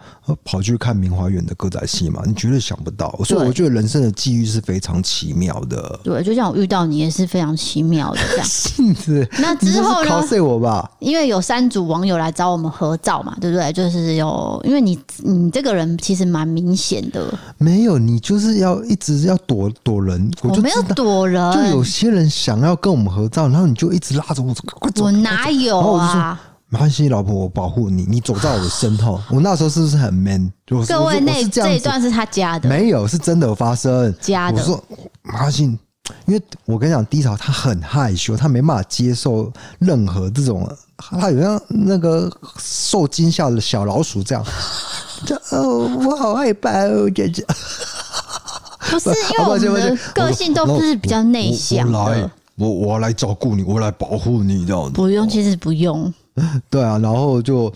[0.45, 2.23] 跑去看明华园的歌仔戏吗？
[2.25, 3.13] 你绝对想不到。
[3.25, 5.99] 所以我觉得人生的际遇是非常奇妙的。
[6.05, 8.47] 对，就像我遇到你也是非常奇妙的这样。
[8.47, 9.29] 是。
[9.41, 10.09] 那之后呢？
[10.09, 10.89] 考碎我吧。
[11.01, 13.73] 因为有三组网友来找我们合照嘛，对不对？
[13.73, 17.37] 就是有，因为你你这个人其实蛮明显的。
[17.59, 20.31] 没有，你就是要一直要躲躲人。
[20.43, 25.05] 我，我没有躲人，就有些人想要跟我们合照，然后你就一直拉着我，快走！
[25.05, 26.41] 我哪有啊？
[26.69, 29.21] 没关系，老婆，我保护你，你走在我的身后。
[29.31, 30.53] 我那时候是不是很 man？
[30.67, 34.61] 各位，那这一段是他加的，没有，是真的有发生加的。
[34.61, 34.85] 我说
[35.23, 35.63] 没关系，
[36.27, 44.45] 因为我跟你讲，低潮他很害羞，他没办法接受任何这种，他有像那个受惊吓的小老鼠这样，
[45.25, 47.47] 就哦，我好害怕哦，姐姐。
[48.91, 54.93] 不是 因为我们的个性都不是比较内向的，来，我我来照顾你，我来保护你，这样子。
[54.93, 56.13] 不用，其实不用。
[56.71, 57.73] 对啊，然后就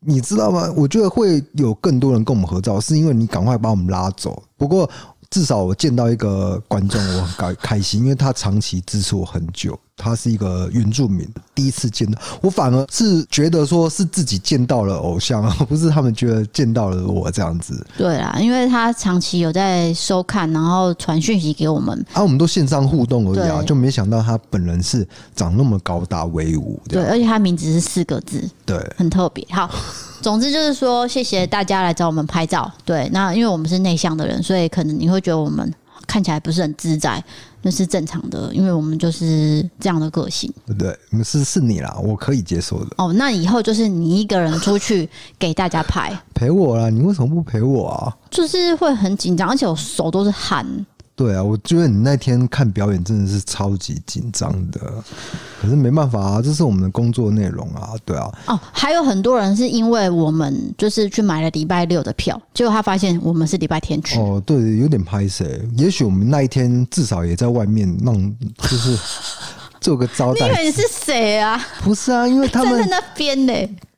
[0.00, 0.72] 你知道吗？
[0.76, 4.42] 我觉得会有更多人跟我们合照，是因为你赶快把我们拉走。
[4.56, 4.88] 不过
[5.30, 9.78] 至少我见到一个观众，我很开开心，因为他长期支持我很久。
[9.96, 17.86] 他是一个原住民，第一次见到我，反而是觉得说是自己见到了偶像，而不是他们觉得见到了我这样子。
[17.96, 26.80] 对啦，因为他长期有在收看，然后传讯息给我们，啊，我们都线上互动而已啊，就没想到他本人是长那么高大威武。
[26.88, 29.46] 对，而且他名字是四个字，对，很特别。
[29.50, 29.70] 好，
[30.22, 32.70] 总之就是说，谢谢大家来找我们拍照。
[32.84, 35.72] 对，那因为我们是内向的人，所以可能你会觉得我们
[36.06, 37.22] 看起来不是很自在。
[37.62, 40.52] 那是正常的，因为我们就是这样的个性。
[40.66, 42.90] 对对，是是你啦，我可以接受的。
[42.98, 48.16] 哦，那以后就是你一个人出去给大家拍，陪我啦，你为什么不陪我啊？
[48.30, 50.66] 就是会很紧张，而且我手都是汗。
[51.14, 54.80] 对啊，我觉得你那天看表演真的是超级紧张的，
[55.60, 58.32] 可是没办法啊，这是我们的工作内容啊，对啊。
[58.46, 64.18] 哦，还有很多人是因为我们就是去买了礼拜六的票，结果他发现我们是礼拜天去。
[64.18, 65.60] 哦，对，有点拍谢。
[65.76, 68.98] 也许我们那一天至少也在外面弄，就是
[69.80, 70.48] 做个招待。
[70.48, 71.62] 你以为你是谁啊？
[71.84, 73.52] 不是啊，因为他们在那边呢。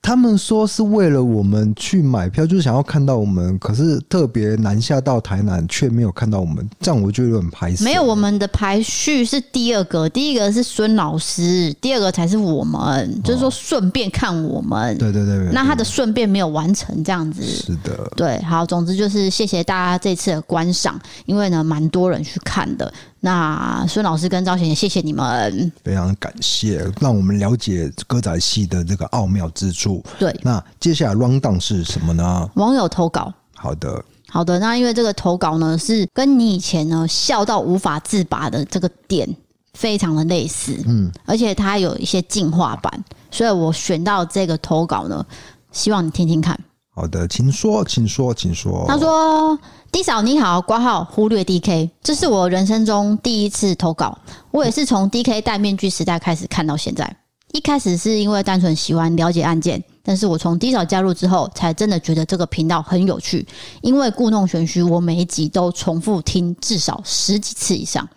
[0.04, 7.82] 他们说是为了我们去买票，就是想要看到我们，可是特别南下到台南却没有看到我们，这样我就有点排斥。
[7.82, 14.98] 没有，我们的排序是第二个，第一个是孙老师，第二个才是我们，哦、就是说顺便看我们。
[14.98, 17.42] 对对对，对，那他的顺便没有完成，这样子。
[17.42, 18.06] 是的。
[18.14, 22.92] 对，好，总之就是谢谢大家这次的观赏，因为呢，蛮多人去看的。
[23.24, 30.04] 那孙老师跟赵贤也谢谢你们，非常感谢，让我们了解歌仔戏的这个奥妙之处。
[30.18, 32.50] 对，那接下来 rundown 是什么呢？
[32.56, 33.32] 网友投稿。
[33.54, 34.58] 好的，好的。
[34.58, 39.26] 那因为这个投稿呢，是跟你以前呢笑到无法自拔的这个点
[39.72, 45.24] 非常的类似，嗯，而且它有一些进化版，所以我选到这个投稿呢，
[45.72, 46.60] 希望你听听看。
[46.94, 48.84] 好的，请说，请说，请说。
[48.86, 49.58] 他说。
[49.90, 54.18] D 嫂你好，挂号忽略 DK，这是我人生中第一次投稿。
[54.50, 57.16] 我也是从 DK 戴面具时代开始看到现在。
[57.52, 63.46] 一开始是因为单纯喜欢了解案件，但是我从 D 嫂加入之后，才真的觉得这个频道很有趣。
[63.82, 68.08] 因为故弄玄虚，我每一集都重复听至少十几次以上。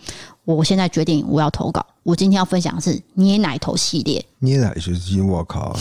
[0.43, 1.85] 我现在决定我要投稿。
[2.01, 4.25] 我今天要分享的是捏奶头系列。
[4.39, 5.77] 捏奶头机，我靠！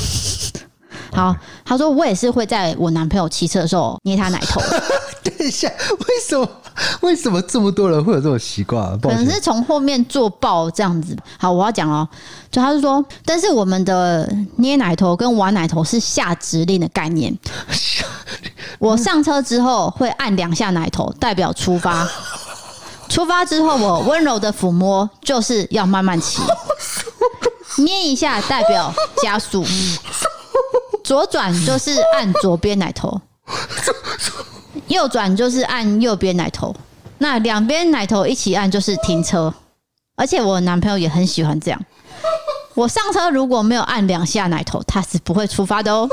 [1.13, 4.61] 好，他说我也是会在我男朋友骑车的时候捏他奶头。
[5.25, 6.49] 等一下，为什么
[7.01, 8.99] 为什么这么多人会有这种习惯？
[9.01, 11.17] 可能是从后面做爆这样子。
[11.39, 12.09] 好，我要讲哦，
[12.51, 17.37] 就他是说，但是我们的捏奶头跟玩奶头是下指令的概念。
[18.79, 22.09] 我上车之后会按两下奶头，代表出发。
[23.09, 26.43] 出发之后，我温柔的抚摸，就是要慢慢骑。
[27.79, 29.65] 捏一下代表加速。
[31.07, 33.21] 左转就是按左边奶头。
[34.89, 36.75] 右转就是按右边奶头，
[37.19, 39.55] 那两边奶头一起按就是停车，
[40.17, 41.81] 而且我男朋友也很喜欢这样。
[42.75, 46.09] 我上车如果没有按两下奶头，他是不会出发的哦。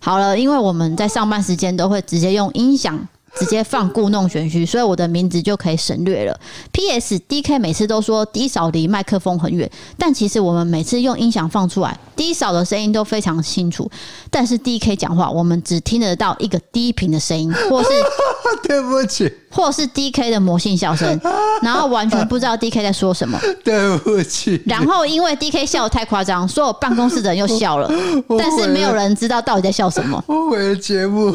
[0.00, 3.08] 好了，因为我们在上班时间都会直接用音响。
[3.36, 6.36] 直接放故弄玄虚，所以我的名字就可以省略了。
[6.72, 7.16] P.S.
[7.16, 7.60] D.K.
[7.60, 13.90] 每次都说低嫂离麦克风很远，但其实我们每次用音响放出来，D 嫂的声音都非常清楚。
[14.30, 14.94] 但是 D.K.
[14.94, 17.88] 讲话，我们只听得到一个低频的声音， 或是
[18.68, 20.30] 对不起，或是 D.K.
[20.30, 21.18] 的魔性笑声，
[21.62, 22.82] 然后完全不知道 D.K.
[22.82, 23.40] 在说什么。
[23.64, 24.62] 对不起。
[24.66, 25.64] 然后因为 D.K.
[25.64, 27.90] 笑得太夸张，所有办公室的人又笑了，
[28.38, 30.22] 但是没有人知道到底在笑什么。
[30.26, 31.34] 我毁了节目，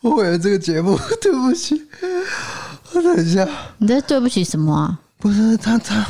[0.00, 0.98] 我毁了这个节目。
[1.22, 1.80] 对不起，
[2.92, 3.48] 我等一下。
[3.78, 4.98] 你在对不起什么啊？
[5.20, 6.06] 不是他他，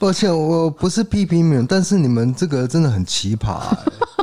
[0.00, 3.78] 抱歉，我不是批评你们，但是你们这个真的很奇葩、欸。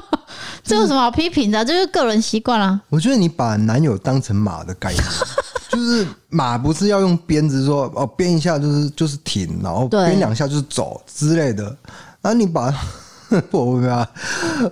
[0.65, 1.63] 这有什么好批评的？
[1.63, 2.81] 这就是个人习惯啦。
[2.89, 5.03] 我觉得你把男友当成马的概念，
[5.69, 11.63] 就是马不是要用鞭子说哦，鞭一下就是就是停，然后鞭两下就是走之类的，
[12.21, 12.73] 然后你把。
[13.51, 14.07] 我啊，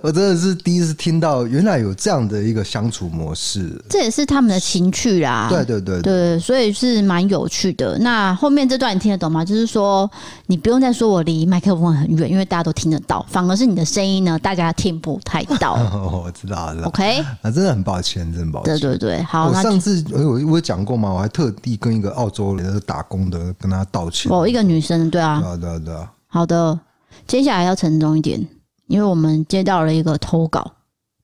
[0.02, 3.80] 我真的是第一次听到，原来有这样的一个相处模式。
[3.88, 5.48] 这也是他们的情趣啦。
[5.50, 7.98] 对对对对，所以是蛮有趣的。
[7.98, 9.44] 那后面这段你听得懂吗？
[9.44, 10.10] 就是说，
[10.46, 15.74] 你不用再说我离麦克风很远，因为大家都听得到，反而是你的声音呢，大家听不太到。
[16.12, 16.86] 我知道了。
[16.86, 18.78] OK，那真的很抱歉，真的抱歉。
[18.78, 19.48] 对对对，好。
[19.48, 21.12] 我上次我我有讲过吗？
[21.12, 24.32] 我还特地跟一个澳洲人打工的跟他道歉。
[24.32, 26.10] 哦，一个女生，对啊，对啊，对啊，对啊。
[26.28, 26.78] 好的。
[27.26, 28.46] 接下来要沉重一点，
[28.86, 30.72] 因为我们接到了一个投稿，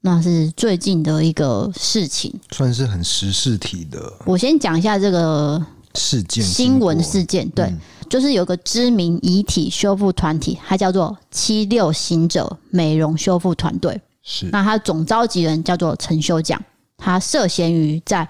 [0.01, 4.13] 那是最近的一个事情，算是很时事题的。
[4.25, 16.61] 我先讲一下这个事件新闻事件，对，嗯、就是有个知名遗体修复团体，它叫做七六行者美容修复团队，是那它总召集人叫做陈修奖，
[16.97, 18.27] 他涉嫌于在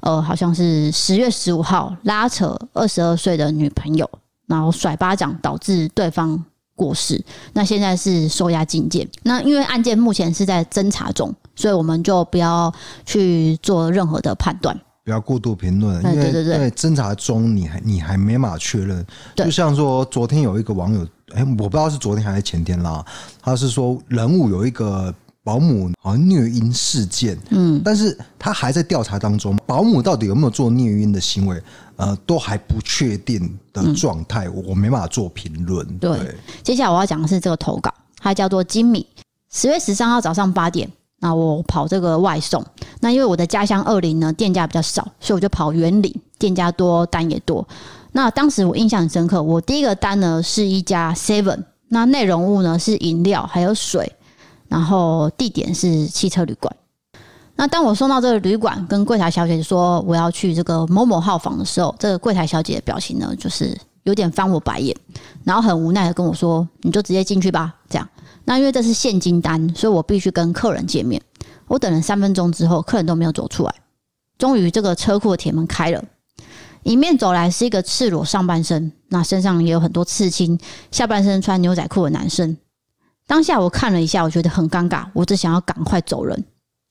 [0.00, 4.10] 呃好像是十月十五号拉扯二十二岁的女朋友，
[4.46, 6.44] 然后甩巴掌导致对方。
[6.74, 7.22] 过世。
[7.52, 9.08] 那现在是收押禁见。
[9.22, 12.72] 那因为案件目前是在侦查中，所以我们就不要
[13.04, 15.96] 去做任何的判断，不要过度评论。
[16.14, 19.04] 因为因为侦查中，你还你还没法确认。
[19.36, 23.04] 就像说，昨天有一个网友，哎，我不知道是昨天还是前天啦，
[23.40, 25.14] 他是说人物有一个。
[25.46, 31.62] 保姆好像虐婴事件，嗯，但是他还在调查当中，保姆到底有没有做虐婴的行为，
[31.96, 35.86] 呃，都还不确定的状态，嗯、我没办法做评论。
[35.98, 39.06] 对，对接下来我要讲的是这个投稿，它叫做金米。
[39.50, 42.64] 十月十三号早上八点，那我跑这个外送，
[43.00, 47.66] 那因为我的家乡二林呢，店家比较少，所以我就跑园林，店家多，单也多。
[48.12, 54.12] 那当时我印象很深刻，我第一个单呢是一家 Seven，那内容物呢是饮料还有水。
[54.66, 56.74] 然后地点是汽车旅馆。
[57.56, 64.96] 那当我送到这个旅馆，跟柜台小姐说我要去这个某某号房的时候，这个柜台小姐的表情呢，就是有点翻我白眼，
[65.44, 68.08] 然后很无奈的跟我说：“你就直接进去吧。”这样。
[68.44, 71.22] 那因为这是现金单，所以我必须跟客人见面。
[71.68, 73.74] 我等了三分钟之后，客人都没有走出来。
[74.36, 76.04] 终于，这个车库的铁门开了，
[76.82, 80.58] 迎面走来是一个赤裸上半身，那身上也有很多刺青，
[80.90, 82.56] 下半身穿牛仔裤的男生。
[83.26, 86.44] 当下我看了一下，我觉得很尴尬，我只想要赶快走人，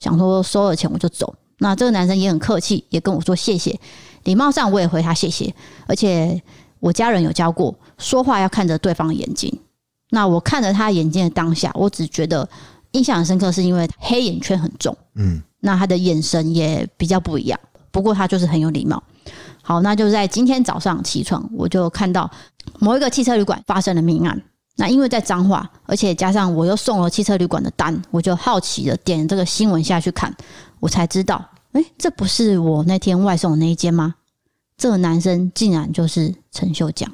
[0.03, 1.33] 想说收了钱我就走。
[1.59, 3.79] 那这个男生也很客气，也跟我说谢谢，
[4.25, 5.53] 礼貌上我也回他谢谢。
[5.87, 6.41] 而且
[6.81, 9.57] 我家人有教过，说话要看着对方的眼睛。
[10.09, 12.47] 那我看着他眼睛的当下，我只觉得
[12.91, 17.57] 印象很深刻，是因为黑眼圈很重，嗯，那他的眼神也比较不一样。
[17.89, 19.01] 不过他就是很有礼貌。
[19.61, 22.29] 好，那就在今天早上起床，我就看到
[22.79, 24.41] 某一个汽车旅馆发生了命案。
[24.75, 30.35] 那因为在彰化，而且加上我又送了汽车旅馆的单，我就好奇的点这个新闻下去看，
[30.79, 34.15] 我才知道，哎、欸，这不是我那天外送的那一间吗？
[34.75, 37.09] 这个男生竟然就是陈秀将，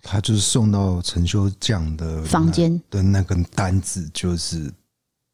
[0.00, 4.72] 他就是送到陈秀将的房间的那个单子，就是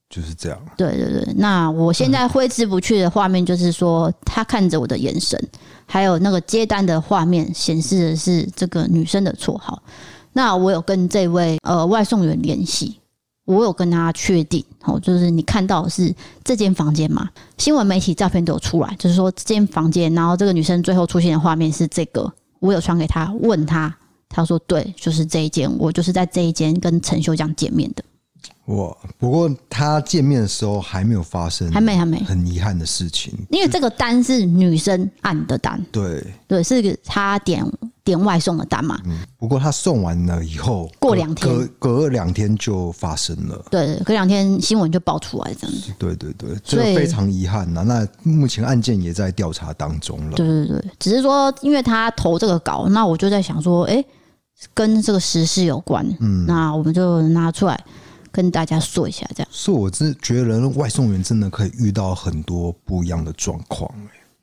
[0.09, 0.59] 就是这样。
[0.79, 5.39] 对对对，那我现在挥之不去的画面就是说，他看着我的眼神，
[5.85, 9.81] 还有那个接单的画面显示的是这个女生的绰号。
[10.33, 12.99] 那我有跟这位呃外送员联系，
[13.45, 16.15] 我有跟他确定，哦，就是你看到的是
[16.45, 17.29] 这间房间嘛？
[17.59, 23.93] 新闻媒体照片都有出来，就是说这间房间，然后这个女生最后出现的画面是这个，我有传给他，问他，
[24.29, 28.05] 他说对，就是这一间，我就是在这一间跟陈秀江见面的。
[28.67, 28.97] 哇！
[29.19, 33.35] 不过他见面的时候还没有发生，还没还没，很遗憾的事情。
[33.51, 37.65] 因为这个单是女生按的单，对对，是他点
[38.11, 39.01] 点外送的单嘛。
[39.05, 43.65] 嗯，不过他送完了以后，过两天，隔隔两天就发生了。
[43.71, 45.93] 对，隔两天新闻就爆出来这样子。
[45.99, 47.83] 对对对，这个非常遗憾呐。
[47.87, 50.37] 那目前案件也在调查当中了。
[50.37, 54.05] 对对对，只是说因为他投这个稿，那我就在想说，哎，
[54.75, 57.83] 跟这个时事有关，嗯，那我们就拿出来。
[58.33, 59.49] 跟大家说一下，这样。
[59.51, 63.93] 所以我真觉得，人外送员真的可以遇到很多不一样的状况。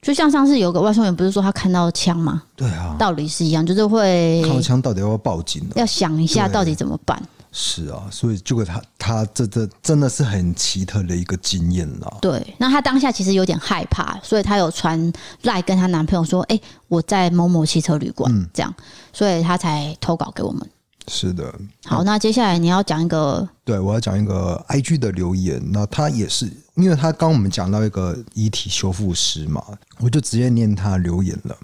[0.08, 2.42] 就像上次有个外送员，不是说他看到枪吗？
[2.56, 5.62] 对啊，道理是一样，就是会看到枪，到底要不要报警？
[5.76, 7.22] 要想一下到底怎么办。
[7.52, 12.20] 是啊，所以这个他他这这真的是很奇特的一个经验了。
[12.22, 18.74] 对，那他当下其实有点害怕，所以他有传赖跟他男朋友说：“哎，我在某某汽车旅馆。”这样，
[19.12, 20.66] 所以他才投稿给我们。
[21.10, 21.54] 是的，
[21.86, 25.62] 好，那接下来你要讲一个，对，我要讲一个 IG 的留言。
[25.72, 29.64] 那他也是，因为他刚我们讲到一个遗体修复师嘛，
[30.00, 31.58] 我就直接念他留言了。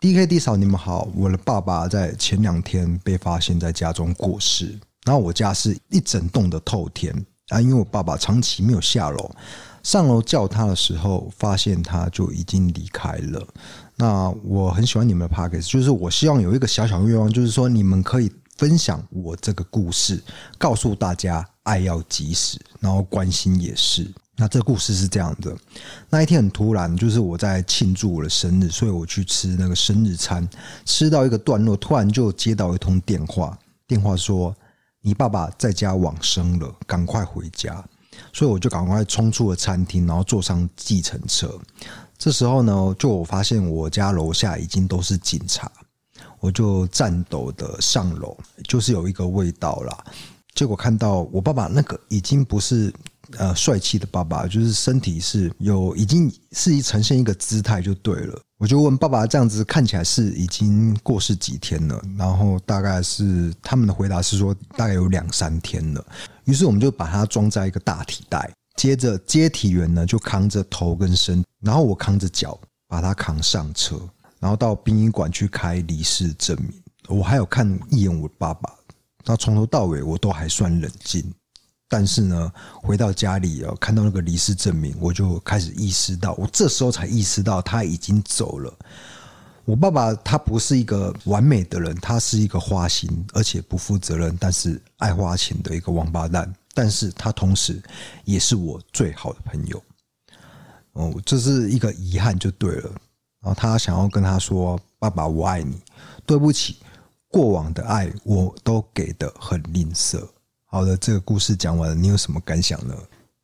[0.00, 7.12] D K D 嫂，你们好，我的爸爸在前两天被发现在家中过世，然后我家是一整栋的透天
[7.48, 9.30] 啊，因为我爸爸长期没有下楼，
[9.82, 13.46] 上楼叫他的时候，发现他就已经离开了。
[14.00, 20.18] 那我很喜欢你们的 podcast，就是我希望有一个小小愿望，就是说你们可以分享我这个故事，
[20.56, 24.10] 告诉大家爱要及时，然后关心也是。
[24.36, 25.54] 那这故事是这样的：
[26.08, 30.48] 那一天很突然，就是我在庆祝我的生日，所以我去吃那个生日餐，
[30.86, 34.56] 吃到一个段落，突然就接到一通电话，电话说
[35.02, 37.84] 你爸爸在家往生了，赶快回家。
[38.32, 41.58] 所以我就赶快冲出了餐厅，然后坐上计程车。
[42.20, 45.72] 这时候呢，就我发现我家楼下已经都是警察，
[46.38, 48.36] 我就颤抖的上楼，
[48.68, 50.04] 就是有一个味道啦。
[50.54, 52.92] 结果看到我爸爸那个已经不是
[53.38, 58.38] 呃帅气的爸爸，就是身体是有已经是呈现一个姿态就对了。
[58.58, 61.98] 我就问爸爸，这样子看起来是已经过世几天了？
[62.18, 66.04] 然后大概是他们的回答是说大概有两三天了。
[66.44, 68.50] 于是我们就把它装在一个大提袋。
[68.76, 74.00] 接着接体员呢就扛着头跟身，然后我扛着脚把他扛上车，
[74.38, 76.72] 然后到殡仪馆去开离世证明。
[77.08, 78.72] 我还有看一眼我爸爸，
[79.24, 81.24] 那从头到尾我都还算冷静。
[81.92, 88.72] 但是呢，回到家里啊，看到那个离世证明，我就开始意识到，我这时候才意识到他已经走了。
[89.64, 96.54] 我爸爸他不是一个完美的人，他是一个花心而且不负责任，但是爱花钱的一个王八蛋。
[96.74, 97.82] 但是他同时
[98.24, 99.82] 也是我最好的朋友。
[100.92, 102.90] 哦，这是一个遗憾就对了。
[103.40, 105.80] 然后他想要跟他说：“爸爸，我爱你。
[106.26, 106.76] 对不起，
[107.28, 110.20] 过往的爱我都给的很吝啬。”
[110.66, 112.94] 好的，这个故事讲完了，你有什么感想呢？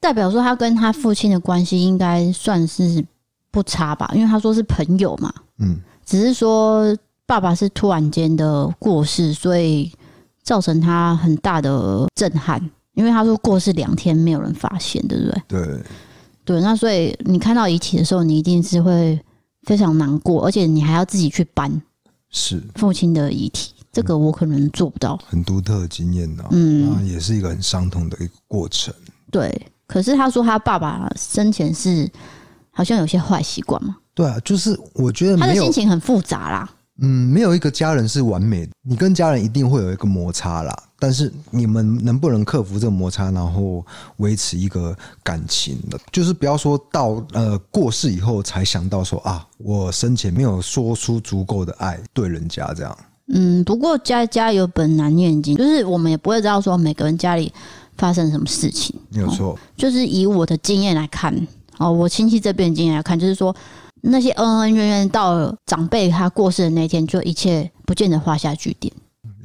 [0.00, 3.04] 代表说他跟他父亲的关系应该算是
[3.50, 5.32] 不差吧，因为他说是朋友嘛。
[5.58, 9.90] 嗯，只是说爸爸是突然间的过世，所以
[10.42, 12.70] 造成他很大的震撼。
[12.96, 15.42] 因为他说过世两天没有人发现，对不对？
[15.46, 15.80] 对，
[16.46, 16.60] 对。
[16.62, 19.20] 那所以你看到遗体的时候，你一定是会
[19.64, 21.70] 非常难过，而且你还要自己去搬
[22.30, 23.74] 是父亲的遗体。
[23.92, 26.48] 这个我可能做不到，很独特的经验呢、啊。
[26.52, 28.92] 嗯，也是一个很伤痛的一个过程。
[29.30, 32.10] 对，可是他说他爸爸生前是
[32.70, 33.96] 好像有些坏习惯嘛。
[34.14, 36.70] 对啊，就是我觉得他的心情很复杂啦。
[37.02, 40.74] 嗯，没有一个家人是完美的，你跟家人一定会有一个摩擦啦。
[40.98, 43.84] 但是你们能不能克服这个摩擦，然后
[44.16, 45.98] 维持一个感情的？
[46.10, 52.98] 就是不要说到呃过世以后才想到说啊，我生前没有说出足够的爱对人家这样。
[53.28, 57.52] 嗯，不过家家有本难念经，就是我们也不会知道说每个人家里
[57.98, 59.58] 发生什么事情，没有错、哦。
[59.76, 61.46] 就是以我的经验来看，
[61.78, 63.54] 哦，我亲戚这边经验来看，就是说
[64.00, 68.90] 那些恩恩怨怨到长辈他过世的那天，就一切不见得画下句点。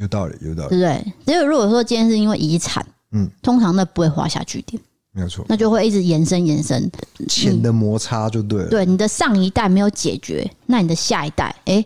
[0.02, 1.14] 有道理，有道理，对不对？
[1.26, 4.82] 只有如果说今天是因为遗产，嗯，通常那不会画下句点，
[5.14, 6.92] 没有错，那就会一直延伸延伸，
[7.30, 8.70] 钱的摩擦就对了。
[8.70, 11.86] 对，你的上一代没有解决，那你的下一代，哎，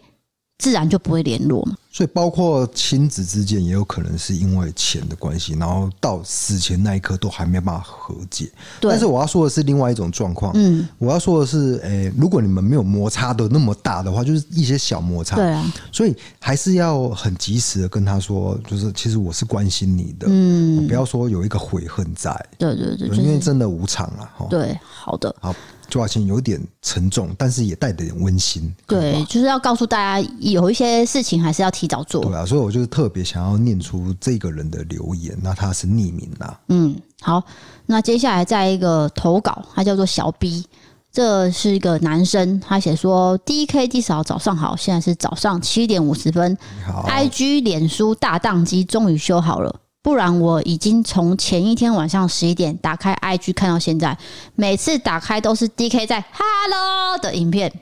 [0.57, 1.75] 自然就不会联络嘛。
[1.95, 8.51] 所以，包括亲子之间也有可能是因为钱的关系，然后到死前那一刻都还没办法和解。
[8.81, 8.91] 对。
[8.91, 10.51] 但是我要说的是另外一种状况。
[10.55, 10.85] 嗯。
[10.97, 15.37] 我要说的是，诶、欸，如果你们没有摩擦的那么大的话，就是一些小摩擦。
[15.37, 15.73] 对啊。
[15.89, 20.27] 所以还是要很及时的跟他说，就是其实我是关心你的。
[20.29, 20.85] 嗯。
[20.89, 22.35] 不要说有一个悔恨在。
[22.57, 23.07] 对对对。
[23.15, 24.29] 因为真的无常啊。
[24.49, 25.33] 对，好的。
[25.39, 25.55] 好。
[25.87, 28.73] 就好像有点沉重，但是也带着点温馨。
[28.87, 32.23] 对，就是要告诉大家，有一些事情还是要提早做。
[32.23, 36.59] 对啊，所以我就是特别想要念出这个人的留言，那他是匿名啦。
[36.69, 37.43] 嗯，好，
[37.85, 40.65] 那接下来再一个投稿，他叫做小 B，
[41.11, 46.57] 这是一个男生，他写说：“DK D 嫂早上好，现在是早上七点五十分。
[46.85, 54.15] 好，IG 脸书大宕机终于修好了。”不然我已经从前一天晚上十一点打开 IG 看到现在，
[54.53, 57.73] 每次打开都是 DK 在 Hello 的影片。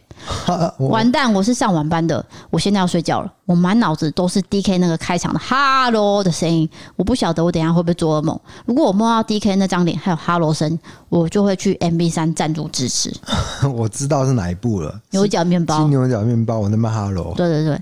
[0.77, 3.33] 完蛋，我是上晚班的，我现在要睡觉了。
[3.43, 8.39] 我满脑子都是 DK 那个开场的 Hello 的声音，我不晓得我等一下会不会做噩梦。
[8.65, 13.13] 如果我梦到 DK 那张脸还有 Hello 声，我就会去 M B 三赞助支持。
[13.75, 17.33] 我知道是哪一部了，牛角面包，牛角面包，我那么 Hello。
[17.35, 17.77] 对对对。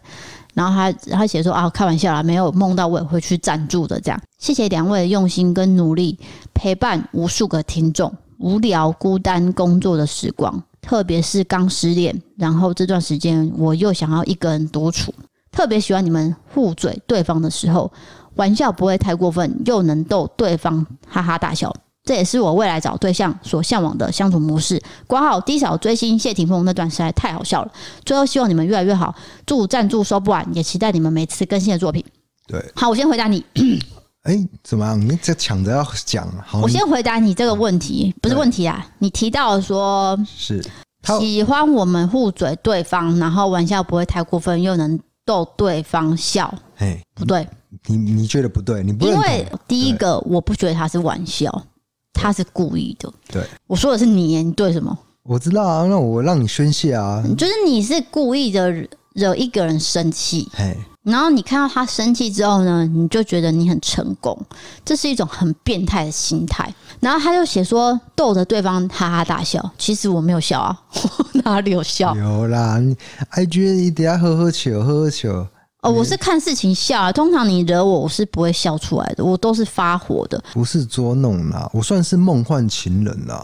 [0.53, 3.99] 然后他他写说啊，开玩笑啦，没有梦到我也会去赞助的。
[4.01, 6.17] 这样，谢谢两位的用心跟努力，
[6.53, 15.13] 陪伴无数个听众无聊孤单工作的时光，特别是刚失恋，然后这段时间我又想要一个人独处，
[15.51, 17.91] 特别喜欢你们互嘴对方的时候，
[18.35, 21.73] 玩笑不会太过分，又能逗对方哈哈大笑。
[22.03, 24.81] 这也是我未来找对象所向往的相处模式。
[25.05, 27.71] 挂号 D 嫂追星谢霆锋那段实在太好笑了。
[28.03, 29.13] 最后希望你们越来越好，
[29.45, 32.03] 祝赞助收不完，也期待你们每次更新的作品。
[32.47, 33.45] 对，好，我先回答你。
[34.23, 34.99] 哎、欸，怎么样？
[34.99, 36.27] 你这抢着要讲？
[36.45, 38.85] 好，我先回答你这个问题，不是问题啊。
[38.99, 40.63] 你提到说是
[41.19, 46.53] 喜欢我们互嘴对方，然后玩笑不会太过分，又能逗对方笑。
[46.77, 47.47] 哎，不对，
[47.87, 48.83] 你你觉得不对？
[48.83, 51.63] 你不因为第一个，我不觉得他是玩笑。
[52.13, 54.97] 他是故意的，对，我说的是你，你对什么？
[55.23, 58.71] 我知道啊，那我让你宣泄啊，就是你是故意的
[59.13, 64.37] 惹一个人生气，嘿，然后你看到他生气之后呢，你就觉得你很成功，
[64.83, 66.73] 这是一种很变态的心态。
[66.99, 70.79] 然后他就写说逗着对方哈哈大笑，其实我没有笑啊，
[71.43, 72.15] 哪里有笑？
[72.15, 72.95] 有啦，你
[73.31, 75.47] IG 一定要呵呵笑，呵呵笑。
[75.81, 77.11] 哦，我是看事情笑啊。
[77.11, 80.39] 通常你惹我，我是不会笑出来的，我都是发火的。
[80.53, 83.43] 不是捉弄啦，我算是梦幻情人啦，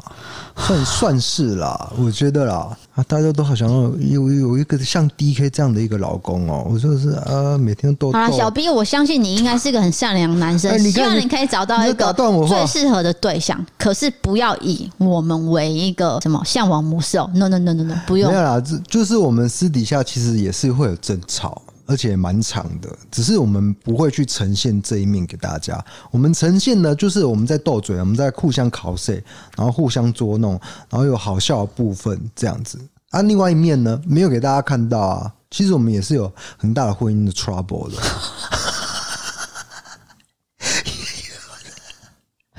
[0.55, 6.67] 算 算是啦，我觉得啦，啊，大家都好想要有有一个像 DK 这样的一个老公哦。
[6.69, 12.13] 我就是啊，每天都啊，小 B，我相信你应该是个很善良的男生，希望你可以找到一个
[12.47, 13.65] 最适合的对象。
[13.79, 17.27] 可是不要以我们为一个什么向往模式哦。
[17.33, 18.29] No No No No No，不用。
[18.31, 21.59] 没有啦，这就是我们私底下其实也是会有争吵。
[21.87, 25.83] 而且蛮长的，只是我们不会去呈现这一面给大家。
[26.11, 29.23] 我们呈现的就是我们在斗嘴，我们在互相考试，
[29.55, 30.59] 然后互相捉弄，
[30.89, 32.79] 然后有好笑的部分这样子。
[33.11, 35.33] 啊，另外一面呢，没有给大家看到啊。
[35.49, 37.97] 其实我们也是有很大的婚姻的 trouble 的。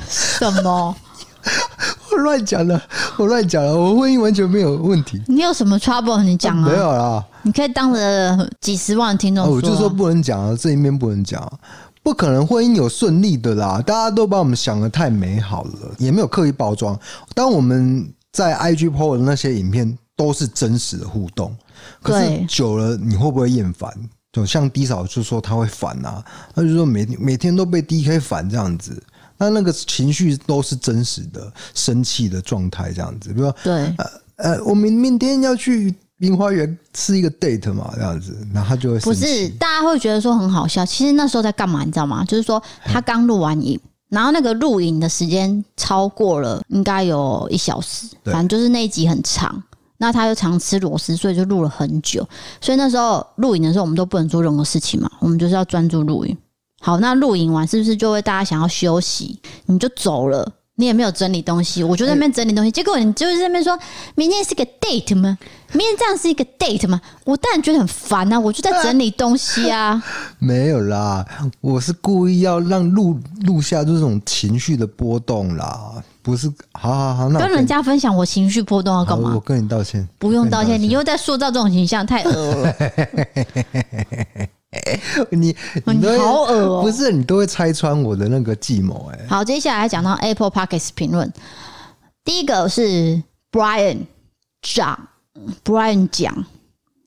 [0.08, 0.96] 什么？
[2.18, 2.82] 我乱讲了，
[3.16, 5.22] 我乱讲了，我婚姻完全没有问题。
[5.28, 6.20] 你有什么 trouble？
[6.24, 6.68] 你讲啊？
[6.68, 7.24] 没有啦。
[7.42, 11.40] 你可以当着几十万听众我就说不能讲啊，这一面不能讲，
[12.02, 13.80] 不可能婚姻有顺利的啦。
[13.86, 16.98] 大家都把我们想的太美好了，也没有刻意包装。
[17.36, 21.54] 当我们在 IG PO 的那些影片都是真实的互动，
[22.02, 23.88] 可是久了你会不会厌烦？
[24.32, 29.00] 就像低嫂就说他会烦啊，他就说每每天都被 DK 烦这样子，
[29.38, 33.30] 那那个情绪都是真实的，生气的状态这样子。
[33.30, 35.94] 比如说，对，呃呃，我明明天要去。
[36.20, 40.84] 樱花园吃一个 date 嘛，这样子，然后他就会不是大家会觉得说很好笑。
[40.84, 42.24] 其实那时候在干嘛，你知道吗？
[42.24, 43.78] 就是说他刚录完影，
[44.08, 49.62] 然后那个录影的时间超过了，应该有一小时，反正就是那一集很长。
[49.98, 52.28] 那他又常吃螺丝，所以就录了很久。
[52.60, 56.36] 所以那时候录影的时候，我们都不能做任何事情嘛，我们就是要专注录影。
[56.80, 60.52] 好，那露营完是不是就会大家想要休息，你就走了？
[60.80, 63.76] 你也没有整理东西，我就在那边整理东西，结果你就是在那边说，
[64.14, 65.36] 明天是个 date 吗？
[65.72, 67.00] 明天这样是一个 date 吗？
[67.24, 68.38] 我当然觉得很烦啊！
[68.38, 70.00] 我就在整理东西啊。
[70.38, 71.26] 没有啦，
[71.60, 76.48] 我是故意要让录录下这种情绪的波动啦，不是？
[76.74, 79.32] 好好好，那跟人家分享我情绪波动要干嘛？
[79.34, 82.74] 我跟你道歉，不用道歉， 道歉你又在塑造这种形象，太恶了。
[85.30, 85.56] 你
[85.86, 86.82] 你好恶哦！
[86.82, 89.26] 不是你都会拆穿我的那个计谋哎。
[89.26, 91.32] 好，接下来讲到 Apple Podcast 评论，
[92.22, 94.06] 第一个是 Brian
[94.60, 95.08] 讲
[95.64, 96.44] ，Brian 讲，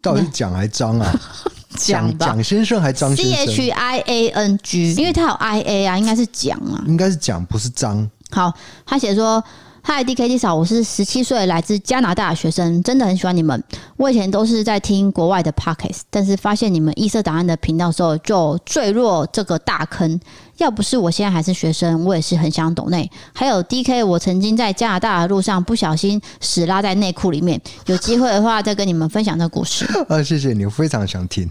[0.01, 1.13] 到底是讲还张啊？
[1.77, 8.09] 讲蒋先生还张先生？C H I A N G，因为他有 I A 啊，应该是讲啊，应该是讲，不是张。
[8.31, 8.51] 好，
[8.85, 9.43] 他写说。
[9.83, 13.61] 嗨，DKD 嫂，我是十七岁来自加拿大的学生，真的很喜欢你们。
[13.97, 20.19] 我以前都是在听国外的 Podcast，但是发现你们异色档案的频道的时候，就坠落这个大坑。
[20.57, 23.09] 要不是我现在还是学生，我也是很想懂内。
[23.33, 29.85] 还有 DK，我曾经在加拿大的路上不小心屎拉在内裤里面，有机会的话再跟你们分享这个故事。
[30.07, 31.49] 啊， 谢谢你，我非常想听。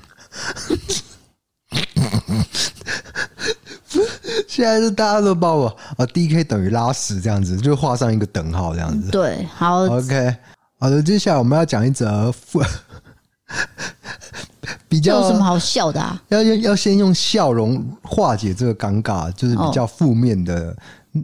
[4.47, 5.66] 现在是大家都把我
[5.97, 9.11] 啊，D K 等于拉屎这样子，就画上一个等号这样子。
[9.11, 10.37] 对，好，OK，
[10.79, 12.33] 好的，接下来我们要讲一则
[14.89, 16.21] 比较有什么好笑的啊？
[16.29, 20.77] 要要要先用笑容化解这个尴尬，就是比较负面的、哦、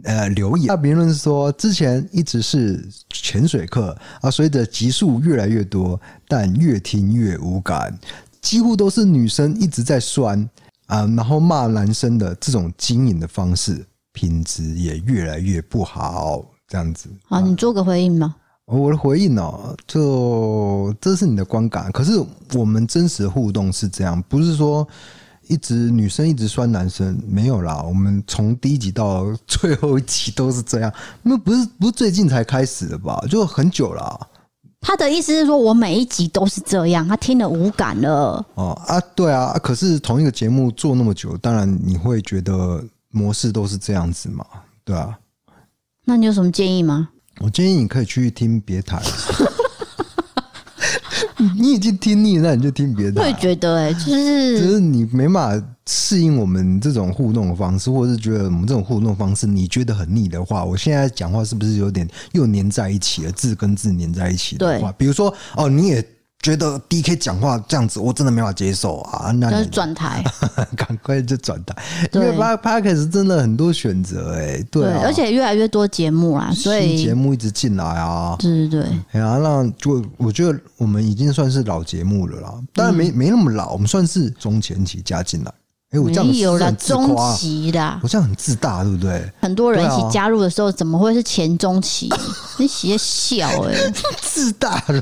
[0.03, 0.67] 呃留言。
[0.67, 7.97] 他评论是说，之前一直是潜水课啊，随着集数越来越多，但越听越无感，
[8.41, 10.49] 几乎都是女生一直在酸。
[10.87, 17.09] 啊，然后骂男生的这种经营的方式，品质也越来越不好，这样子。
[17.25, 18.33] 好，你做个回应吗？
[18.63, 21.91] 我的回应哦，就这是你的观感。
[21.91, 22.13] 可是
[22.53, 24.87] 我们真实的互动是这样，不是说
[25.49, 27.83] 一直女生一直酸男生，没有啦。
[27.83, 30.89] 我们从第一集到最后一集都是这样，
[31.21, 33.21] 那不是不是最近才开始的吧？
[33.29, 34.27] 就很久了。
[34.79, 38.45] 他的意思是说，我每一集都是这样，他听了无感了。
[38.55, 44.45] 哦啊，对啊，可是同一个节目做那么久，当然你会觉得模式都是这样子嘛，
[44.85, 45.17] 对啊。
[46.05, 47.09] 那你有什么建议吗？
[47.39, 49.01] 我建议你可以去听别台。
[51.59, 53.21] 你已经听腻了，那你就听别的。
[53.21, 63.31] 会觉得哎、欸，就是就是你没办法适应我们这种互动的方式，或者是觉得我们这种互动方式你觉得很腻的话，我现在讲话是不是有点又粘在一起了？
[63.31, 66.05] 字跟字粘在一起的话，比如说哦，你也。
[66.39, 69.31] 觉得 DK 讲话这样子，我真的没法接受啊！
[69.31, 70.23] 那就是转台，
[70.77, 71.75] 赶快就转台，
[72.13, 85.51] 因为 Podcast 真的很多选择哎，对，而且越来越多节目啊，所以新节目一直进来啊，对对对，哎呀，那就我觉得我们已经算是老节目了啦，当然没没那么老，我们算是中前期加进来。
[85.91, 89.31] 哎，我这样有了中期的，我这样很自大，对不对？
[89.39, 92.09] 很多人一起加入的时候，怎么会是前中期？
[92.59, 93.73] 你写笑哎，
[94.21, 95.01] 自大了。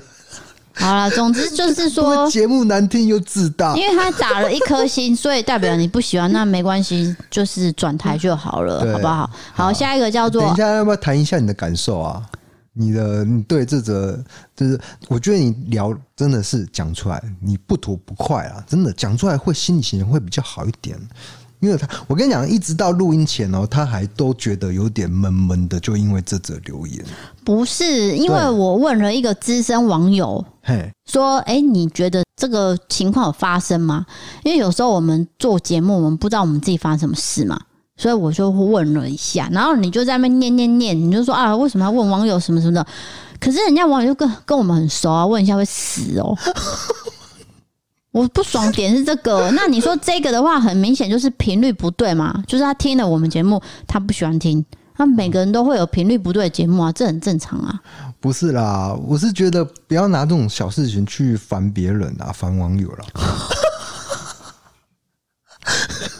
[0.77, 9.27] 好了，总之就是说节目难听又自大，因为他打了一颗星，所以代表你不喜欢，那没关系，就是转台就好了，好不好？
[9.53, 12.21] 好，下一个叫做，等一下要不要谈一下你的感受啊？
[12.77, 14.23] 你的你对这则
[14.55, 20.99] 就是，我觉得你聊真的是讲出来，你不吐不快啊，真的讲出来会心情会比较好一点。
[21.61, 27.03] 因因为他，我跟你讲，一直到录音前哦，他还都觉得有点闷闷的，就因为这则留言。
[27.43, 34.05] 不是，因为我问了一个资深网友，嘿，说，哎，你觉得这个情况有发生吗？
[34.43, 37.59] 因为有时候我们做节目，我们不知道我们自己发生什么事嘛，
[37.97, 42.85] 所以我就问了一下，然后你就在那边念念念，你就说啊，为什么要问网友什么什么的？
[43.39, 46.37] 可是人家网友就跟跟我们很熟啊，问一下会死哦。
[48.11, 54.65] 我不爽点是这个，那你说这个的话，很明显就是频率不对嘛，就是他听了我们节目，他不喜欢听。
[54.97, 57.77] 那每个人都会有频率不对的节目啊，这很正常啊。
[58.21, 63.05] 不是啦，我是觉得不要拿这种小事情去烦别人啊，烦网友啦。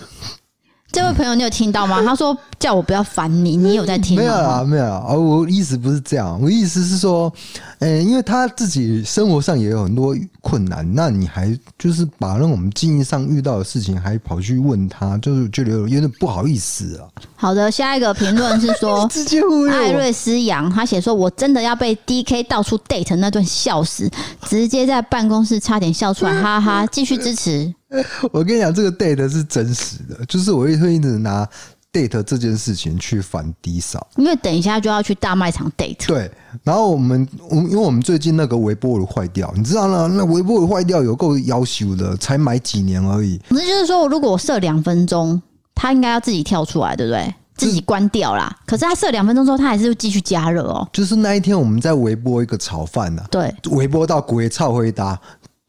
[0.96, 2.02] 这位朋友，你有听到吗？
[2.02, 4.22] 他说叫我不要烦你，你有在听吗？
[4.24, 5.04] 没有啊，没有啦。
[5.10, 7.30] 我意思不是这样，我意思是说，
[7.80, 17.04] 嗯，因为他自己生活上也有很多困难，那你还就是把那种经营上遇到的事情还跑去问他，就是觉得有点不好意思啊。
[17.36, 19.06] 好的，下一个评论是说，
[19.74, 24.10] 艾瑞斯杨他写说，我真的要被 DK 到处 date 那段笑死，
[24.48, 27.74] 直接在办公室差点笑出来，哈哈，继续支持。
[28.32, 31.48] 我跟你讲，这个 date 是真实的，就是我会会一直拿
[31.94, 36.08] date 这件事情去反低嫂，因为等一下就要去大卖场 date。
[36.08, 36.30] 对，
[36.64, 40.08] 然后我们我因为我们最近那个微波炉坏掉，你知道吗？
[40.14, 43.40] 那微波炉坏掉有够要求的，才买几年而已。
[43.50, 45.42] 那就是说，如果我设两分钟，
[45.74, 47.34] 它应该要自己跳出来，对不对？
[47.56, 48.54] 自己关掉啦。
[48.66, 50.86] 可是它设两分钟之后，它还是会继续加热哦。
[50.92, 55.18] 就是那一天我们在微波一个炒饭呢，对，微波到鬼超回答。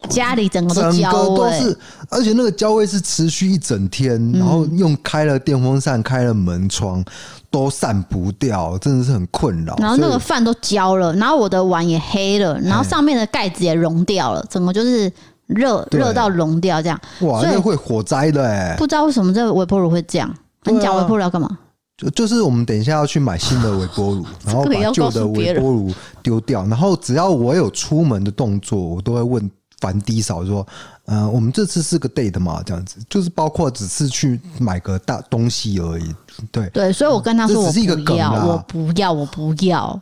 [0.09, 1.77] 家里整个都焦味，都是，
[2.09, 7.03] 而且那个焦味是持续一整天，然后用开了电风扇、开了门窗
[7.49, 9.75] 都散不掉，真的是很困扰。
[9.79, 15.11] 然后那个饭都焦了，然后我的碗也黑了，然后上面的盖子也融掉了，整个就是
[15.47, 17.01] 热热到融掉这样。
[17.21, 18.75] 哇，那会火灾的哎！
[18.77, 20.31] 不知道为什么这个微波炉会这样？
[20.65, 21.49] 你讲微波炉要干嘛？
[21.97, 25.91] 就就是我们等一下要去买新的微波炉， 然后把旧的微波炉
[26.21, 29.51] 丢掉，然后只要我有出门的动作，我都会问。
[29.79, 30.65] 烦低嫂说
[31.05, 36.15] ：“嗯、呃，我们这次是个 date 嘛，这样子就是包括只是去买个大东西而已。
[36.51, 39.99] 对对，所以我跟他说，我是一个梗啊，我不要，我不要，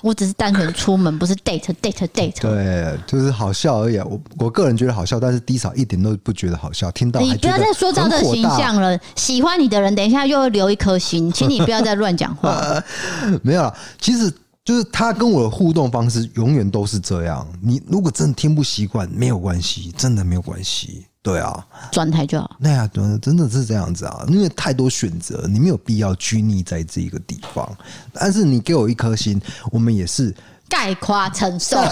[0.00, 2.40] 我只是单纯出门，不是 date date date。
[2.40, 3.98] 对，就是好笑而已。
[3.98, 6.90] 我我个人觉得好笑，但是低嫂一点都不觉得好笑。
[6.90, 8.98] 听到你不要再说这样的形象了。
[9.14, 12.82] 喜欢你的人，等一下又会留一颗心，请你不要再乱讲话。
[13.42, 14.32] 没有了，其实。”
[14.64, 17.44] 就是他跟我的互动方式永远都是这样。
[17.60, 21.06] 你如果真的听不习惯，没有关系，真的没有关系。
[21.20, 22.56] 对啊，转台就好。
[22.58, 27.76] 那呀，真真的是这样子啊，因为太多选择，你没有必要拘泥在这个地方。
[28.12, 29.40] 但是你给我一颗心，
[29.70, 30.34] 我们也是
[30.68, 31.76] 概括承受。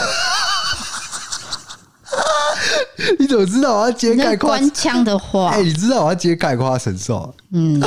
[3.18, 5.51] 你怎么知道我要接概括官腔的话？
[5.51, 7.35] 哎，你知道我要接概括承受？
[7.51, 7.81] 嗯。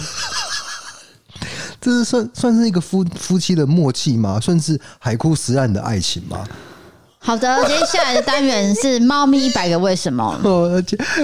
[1.84, 4.40] 这是算算是一个夫夫妻的默契吗？
[4.40, 6.42] 算是海枯石烂的爱情吗？
[7.20, 10.40] 好的，接下来的单元是 猫咪一百个为什么。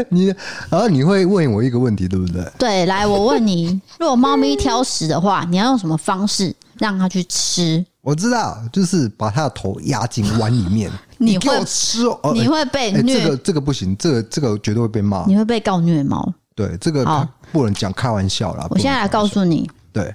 [0.09, 0.27] 你
[0.69, 2.45] 然后你会问我一个问题，对不对？
[2.57, 7.85] 对，来，我问你， 如果猫咪挑食的话，你要用什么方式让它去吃？
[8.01, 10.91] 我知道，就是把它的头压进碗里面。
[11.17, 12.31] 你会你吃哦？
[12.33, 13.21] 你会被虐？
[13.21, 15.25] 这个这个不行，这个这个绝对会被骂。
[15.25, 16.33] 你会被告虐猫？
[16.53, 17.05] 对，这个
[17.53, 18.67] 不能讲开玩笑啦。
[18.69, 20.13] 我现在来告诉你，对。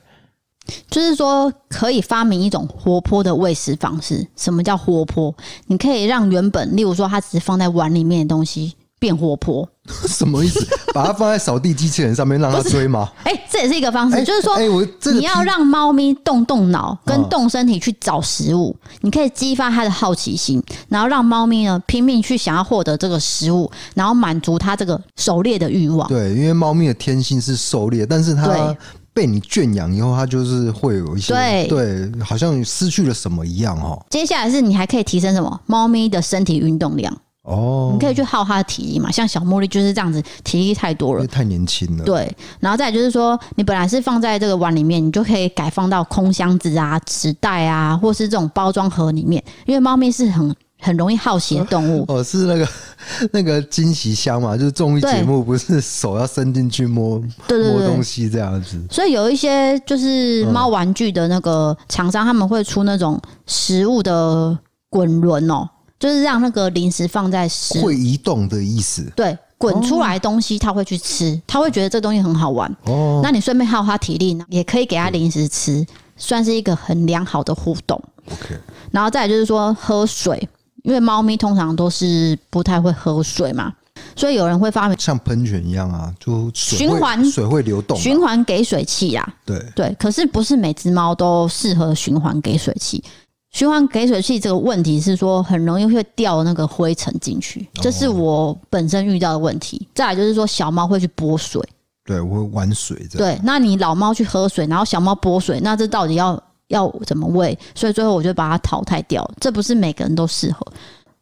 [0.91, 4.27] 就是说，可以发明一种活泼的喂食方式。
[4.37, 5.35] 什么叫活泼？
[5.67, 9.69] 你可以让原本，例如说，它只是放在碗里面的东西变活泼。
[10.09, 10.67] 什么意思？
[10.95, 13.11] 把它放在扫地机器人上面让它追吗？
[13.25, 14.17] 哎、欸，这也是一个方式。
[14.17, 14.67] 欸、就是说，欸、
[15.13, 18.75] 你要让猫咪动动脑，跟动身体去找食物。
[18.85, 26.09] 嗯、你可以激发它的好奇心，然后让猫咪呢拼命去想要获得这个食物，然后满足它这个狩猎的欲望。
[26.09, 28.75] 对，因为猫咪的天性是狩猎，但是它。
[29.15, 34.05] 被你圈养以后，它就是会有一些对对，好像失去了什么一样哦。
[34.11, 35.61] 接下来是你还可以提升什么？
[35.67, 39.11] 猫咪的身体运动量哦，你可以去耗它的体力嘛。
[39.13, 42.05] 像小茉莉就是这样子，体力太多了，太年轻了。
[42.05, 50.55] 对，然后再就是说，你本来是放在这个碗里面，你就可以改放到空箱子啊、纸袋啊，或是这种包装盒里面，因为猫咪是很。
[50.85, 52.69] 很容易好奇的动物哦，是那个
[53.33, 57.19] 那个惊喜箱嘛，就是综艺节目不是手要伸进去摸
[57.49, 58.79] 摸东西这样子。
[58.91, 64.57] 所以有一些就是猫玩具的那个厂商，他们会出那种食物的
[64.91, 65.67] 滚轮哦，
[65.99, 69.11] 就是让那个零食放在食会移动的意思。
[69.17, 73.23] 对，滚出来东西他会去吃，他会觉得这东西很好玩哦。
[73.25, 75.87] 那你顺便耗他体力呢，也可以给他零食吃，
[76.19, 77.99] 算是一个很良好的互动。
[78.31, 78.55] OK，
[78.91, 80.47] 然后再来就是说喝水。
[80.85, 83.73] 因为猫咪通常都是不太会喝水嘛，
[84.15, 89.35] 所以有人会发明像喷泉一样啊，就循环水会流动，循环给水器啊。
[89.45, 93.03] 对对，可是不是每只猫都适合循环给水器。
[93.51, 99.89] 循环给水器这个问题是说很容易会掉那个灰尘进去，这是我本身遇到的问题。
[99.95, 101.63] 再来就是说小猫会去拨水，
[102.05, 103.07] 对，我会玩水。
[103.13, 106.35] 对，那你老猫去喝水，然后小猫拨水，那这到底要
[106.69, 107.59] 要怎么喂？
[107.75, 109.29] 所以最后我就把它淘汰掉。
[109.41, 110.67] 这不是每个人都适合。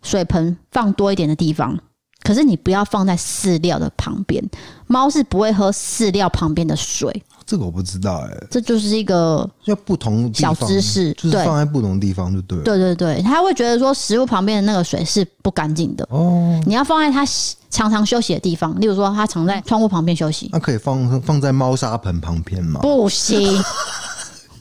[0.02, 1.78] 水盆放多一点的地方，
[2.22, 4.42] 可是你不要放在饲料的旁边，
[4.86, 7.22] 猫是不会喝饲料旁边的水。
[7.44, 12.64] 这个我不知道哎、欸，这就是一个要不同小知识，就是放在不同地方就对了。
[12.64, 16.58] 对对对，他会觉得说食物旁边的那个水是不干净的哦。
[16.64, 17.24] 你要放在它
[17.68, 22.80] 常常休息的地方，例如说它常在窗户旁边休息，那可以放放在猫砂盆旁边吗？
[22.80, 23.62] 不行，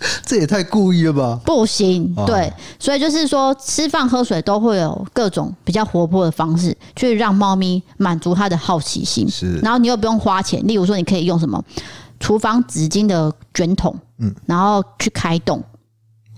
[0.25, 1.39] 这也太故意了吧？
[1.45, 9.29] 不行，对，所以就是说吃饭喝水都会有各种比较活泼的方式，去让猫咪满足它的好奇心。
[9.29, 11.63] 是，然后你又不用花钱，例如说你可以用什么？
[12.19, 15.59] 厨房纸巾的卷筒，嗯，然后去开动，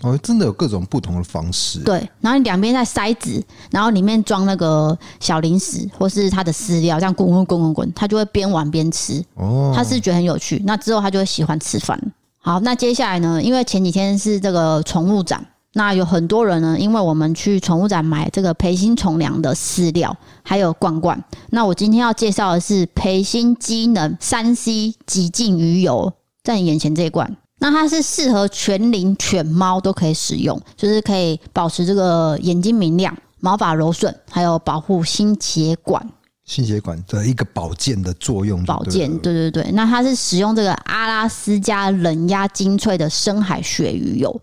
[0.02, 2.10] 哦，真的有各种不同的方式，对。
[2.22, 9.22] 然后你两边在塞纸，然后里面装那个小零食或是它的饲料，这样滚滚滚滚滚，它就会边玩边吃。
[9.36, 10.62] 哦，它是觉得很有趣。
[10.66, 12.02] 那之后它就会喜欢吃饭。
[12.46, 13.42] 好，那接下来呢？
[13.42, 15.46] 因为前几天是这个宠物展。
[15.76, 20.14] 那有很多人呢，因为我们去宠物展买这个培新宠粮的饲料，
[20.44, 21.24] 还有罐罐。
[21.52, 26.12] 那我今天要介绍的是培新机能三 C 极净鱼油，
[26.44, 27.38] 在你眼前这一罐。
[27.60, 36.06] 那它是适合全龄犬猫都可以使用，就是可以保持这个眼睛明亮、毛发柔顺，还有保护心血管、
[36.46, 38.64] 心血管的一个保健的作用。
[38.66, 39.72] 保健，对对对。
[39.72, 44.42] 那它是使用这个阿拉斯加冷压精粹的深海鳕鱼油。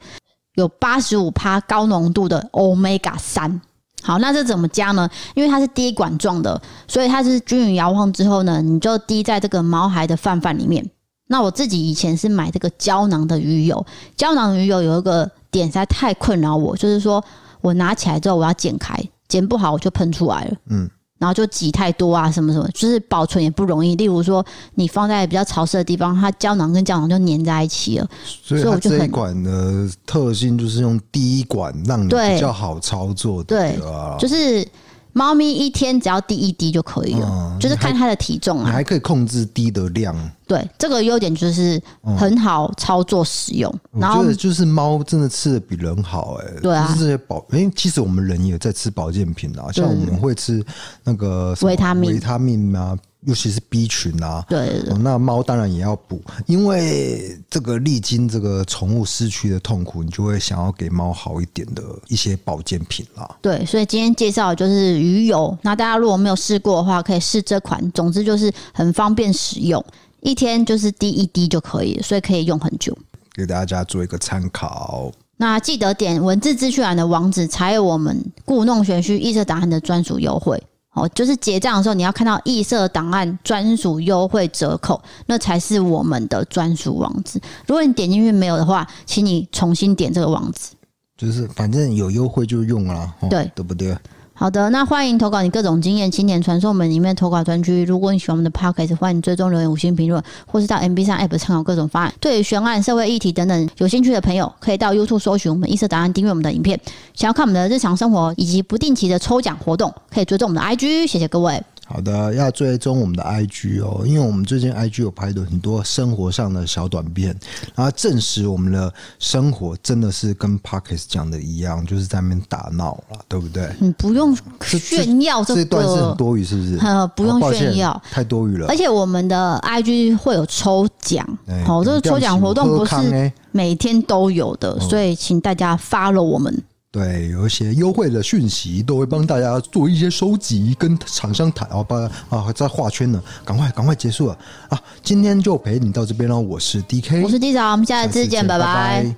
[0.56, 3.60] 有八十五趴高浓度的 Omega 三，
[4.02, 5.08] 好，那这怎么加呢？
[5.34, 10.84] 因为它是滴管状的，所以它是均匀摇晃之后呢，你就滴在这个毛孩的饭饭里面。
[11.28, 13.86] 那我自己以前是买这个胶囊的鱼油，
[14.16, 17.24] 胶囊鱼油有一个点实在太困扰我，就是说
[17.60, 20.56] 我拿起来之后我要剪开，剪不好我就喷出来了。
[20.68, 20.90] 嗯。
[21.20, 23.94] 然后就挤太多啊，什么什么，就是保存也不容易。
[23.94, 24.44] 例如说，
[24.74, 28.08] 你放在比较潮湿的地方，它胶囊跟胶囊就粘在一起了。
[28.24, 33.44] 所以我这一管的特性就是用滴管，让你比较好操作。
[33.44, 33.78] 对，
[34.18, 34.66] 就是。
[35.12, 38.64] 猫咪一天只要滴一滴就可以了，嗯、就是看它的体重啊。
[38.66, 40.14] 你还可以控制滴的量。
[40.46, 41.80] 对，这个优点就是
[42.18, 43.72] 很好操作使用。
[43.92, 46.60] 嗯、然后就是猫真的吃的比人好哎、欸。
[46.60, 46.86] 对啊。
[46.88, 50.64] 就是这些保，因为其实我们人也在吃保健品啊，像我们会吃
[51.04, 52.96] 那个维他命、维他命啊。
[53.26, 63.36] 尤其是 B 群啊，对，那猫当然也要补，因为这个历经这个宠物失去的痛苦，你就会想要给猫好一点的一些保健品啦。
[63.42, 67.92] 对，所以今天介绍的就是鱼油，那大家如果没有试过的话，可以试这款。
[67.92, 69.84] 总之就是很方便使用，
[70.20, 72.96] 一天就是滴一滴就可以，所以可以用很久。
[73.34, 75.12] 给大家做一个参考。
[75.36, 80.62] 那记得点文字资讯栏的网址，才有我们故弄玄虚预测答案的专属优惠。
[80.92, 87.40] 哦，就是结账的时候，你要看到易色档案专属优惠折扣，那才是我们的专属网址。
[87.66, 90.70] 如果你点进去没有的话，请你重新点这个网址。
[91.16, 93.96] 就是反正有优惠就用了，对，对不对？
[94.40, 97.84] 好的，那欢迎投稿你各种经验，青年传送门里面投稿专区。
[97.84, 102.14] 如果你喜欢我们的 Podcast，欢迎追踪留言、五星评论，或是到 MB 上 App 参考各种方案。
[102.18, 106.80] 对于悬案、社会议题等等有兴趣的朋友，可以到 YouTube 搜寻我们异色档案，订阅我们的影片。
[107.12, 111.06] 想要看我们的日常生活以及不定期的抽奖活动，可以追踪我们的 IG。
[111.06, 111.62] 谢谢各位。
[111.92, 117.36] 好的，要追踪我们的 IG 哦，因为我们最近 IG 有拍的很多生活上的小短片，
[117.74, 123.68] 然后证实我们的生活真的是跟 Podcast 讲的一样，就是在那边打闹了，对不对？
[123.80, 126.78] 你不用炫耀这个，这段是很多余，是不是？
[126.78, 128.68] 呃，不用炫耀，太多余了。
[128.68, 131.26] 而且我们的 IG 会有抽奖，
[131.66, 136.62] 好，这个抽奖活动不是每天都有的，所以请大家 follow 我们。
[136.92, 144.36] 对有一些优惠的讯息都会帮大家做一些收集跟厂商谈哦不啊在画圈呢赶快赶快结束了。
[144.68, 149.14] 啊今天就陪你到这边了我是 dk 我是 D 长我们下次见拜拜。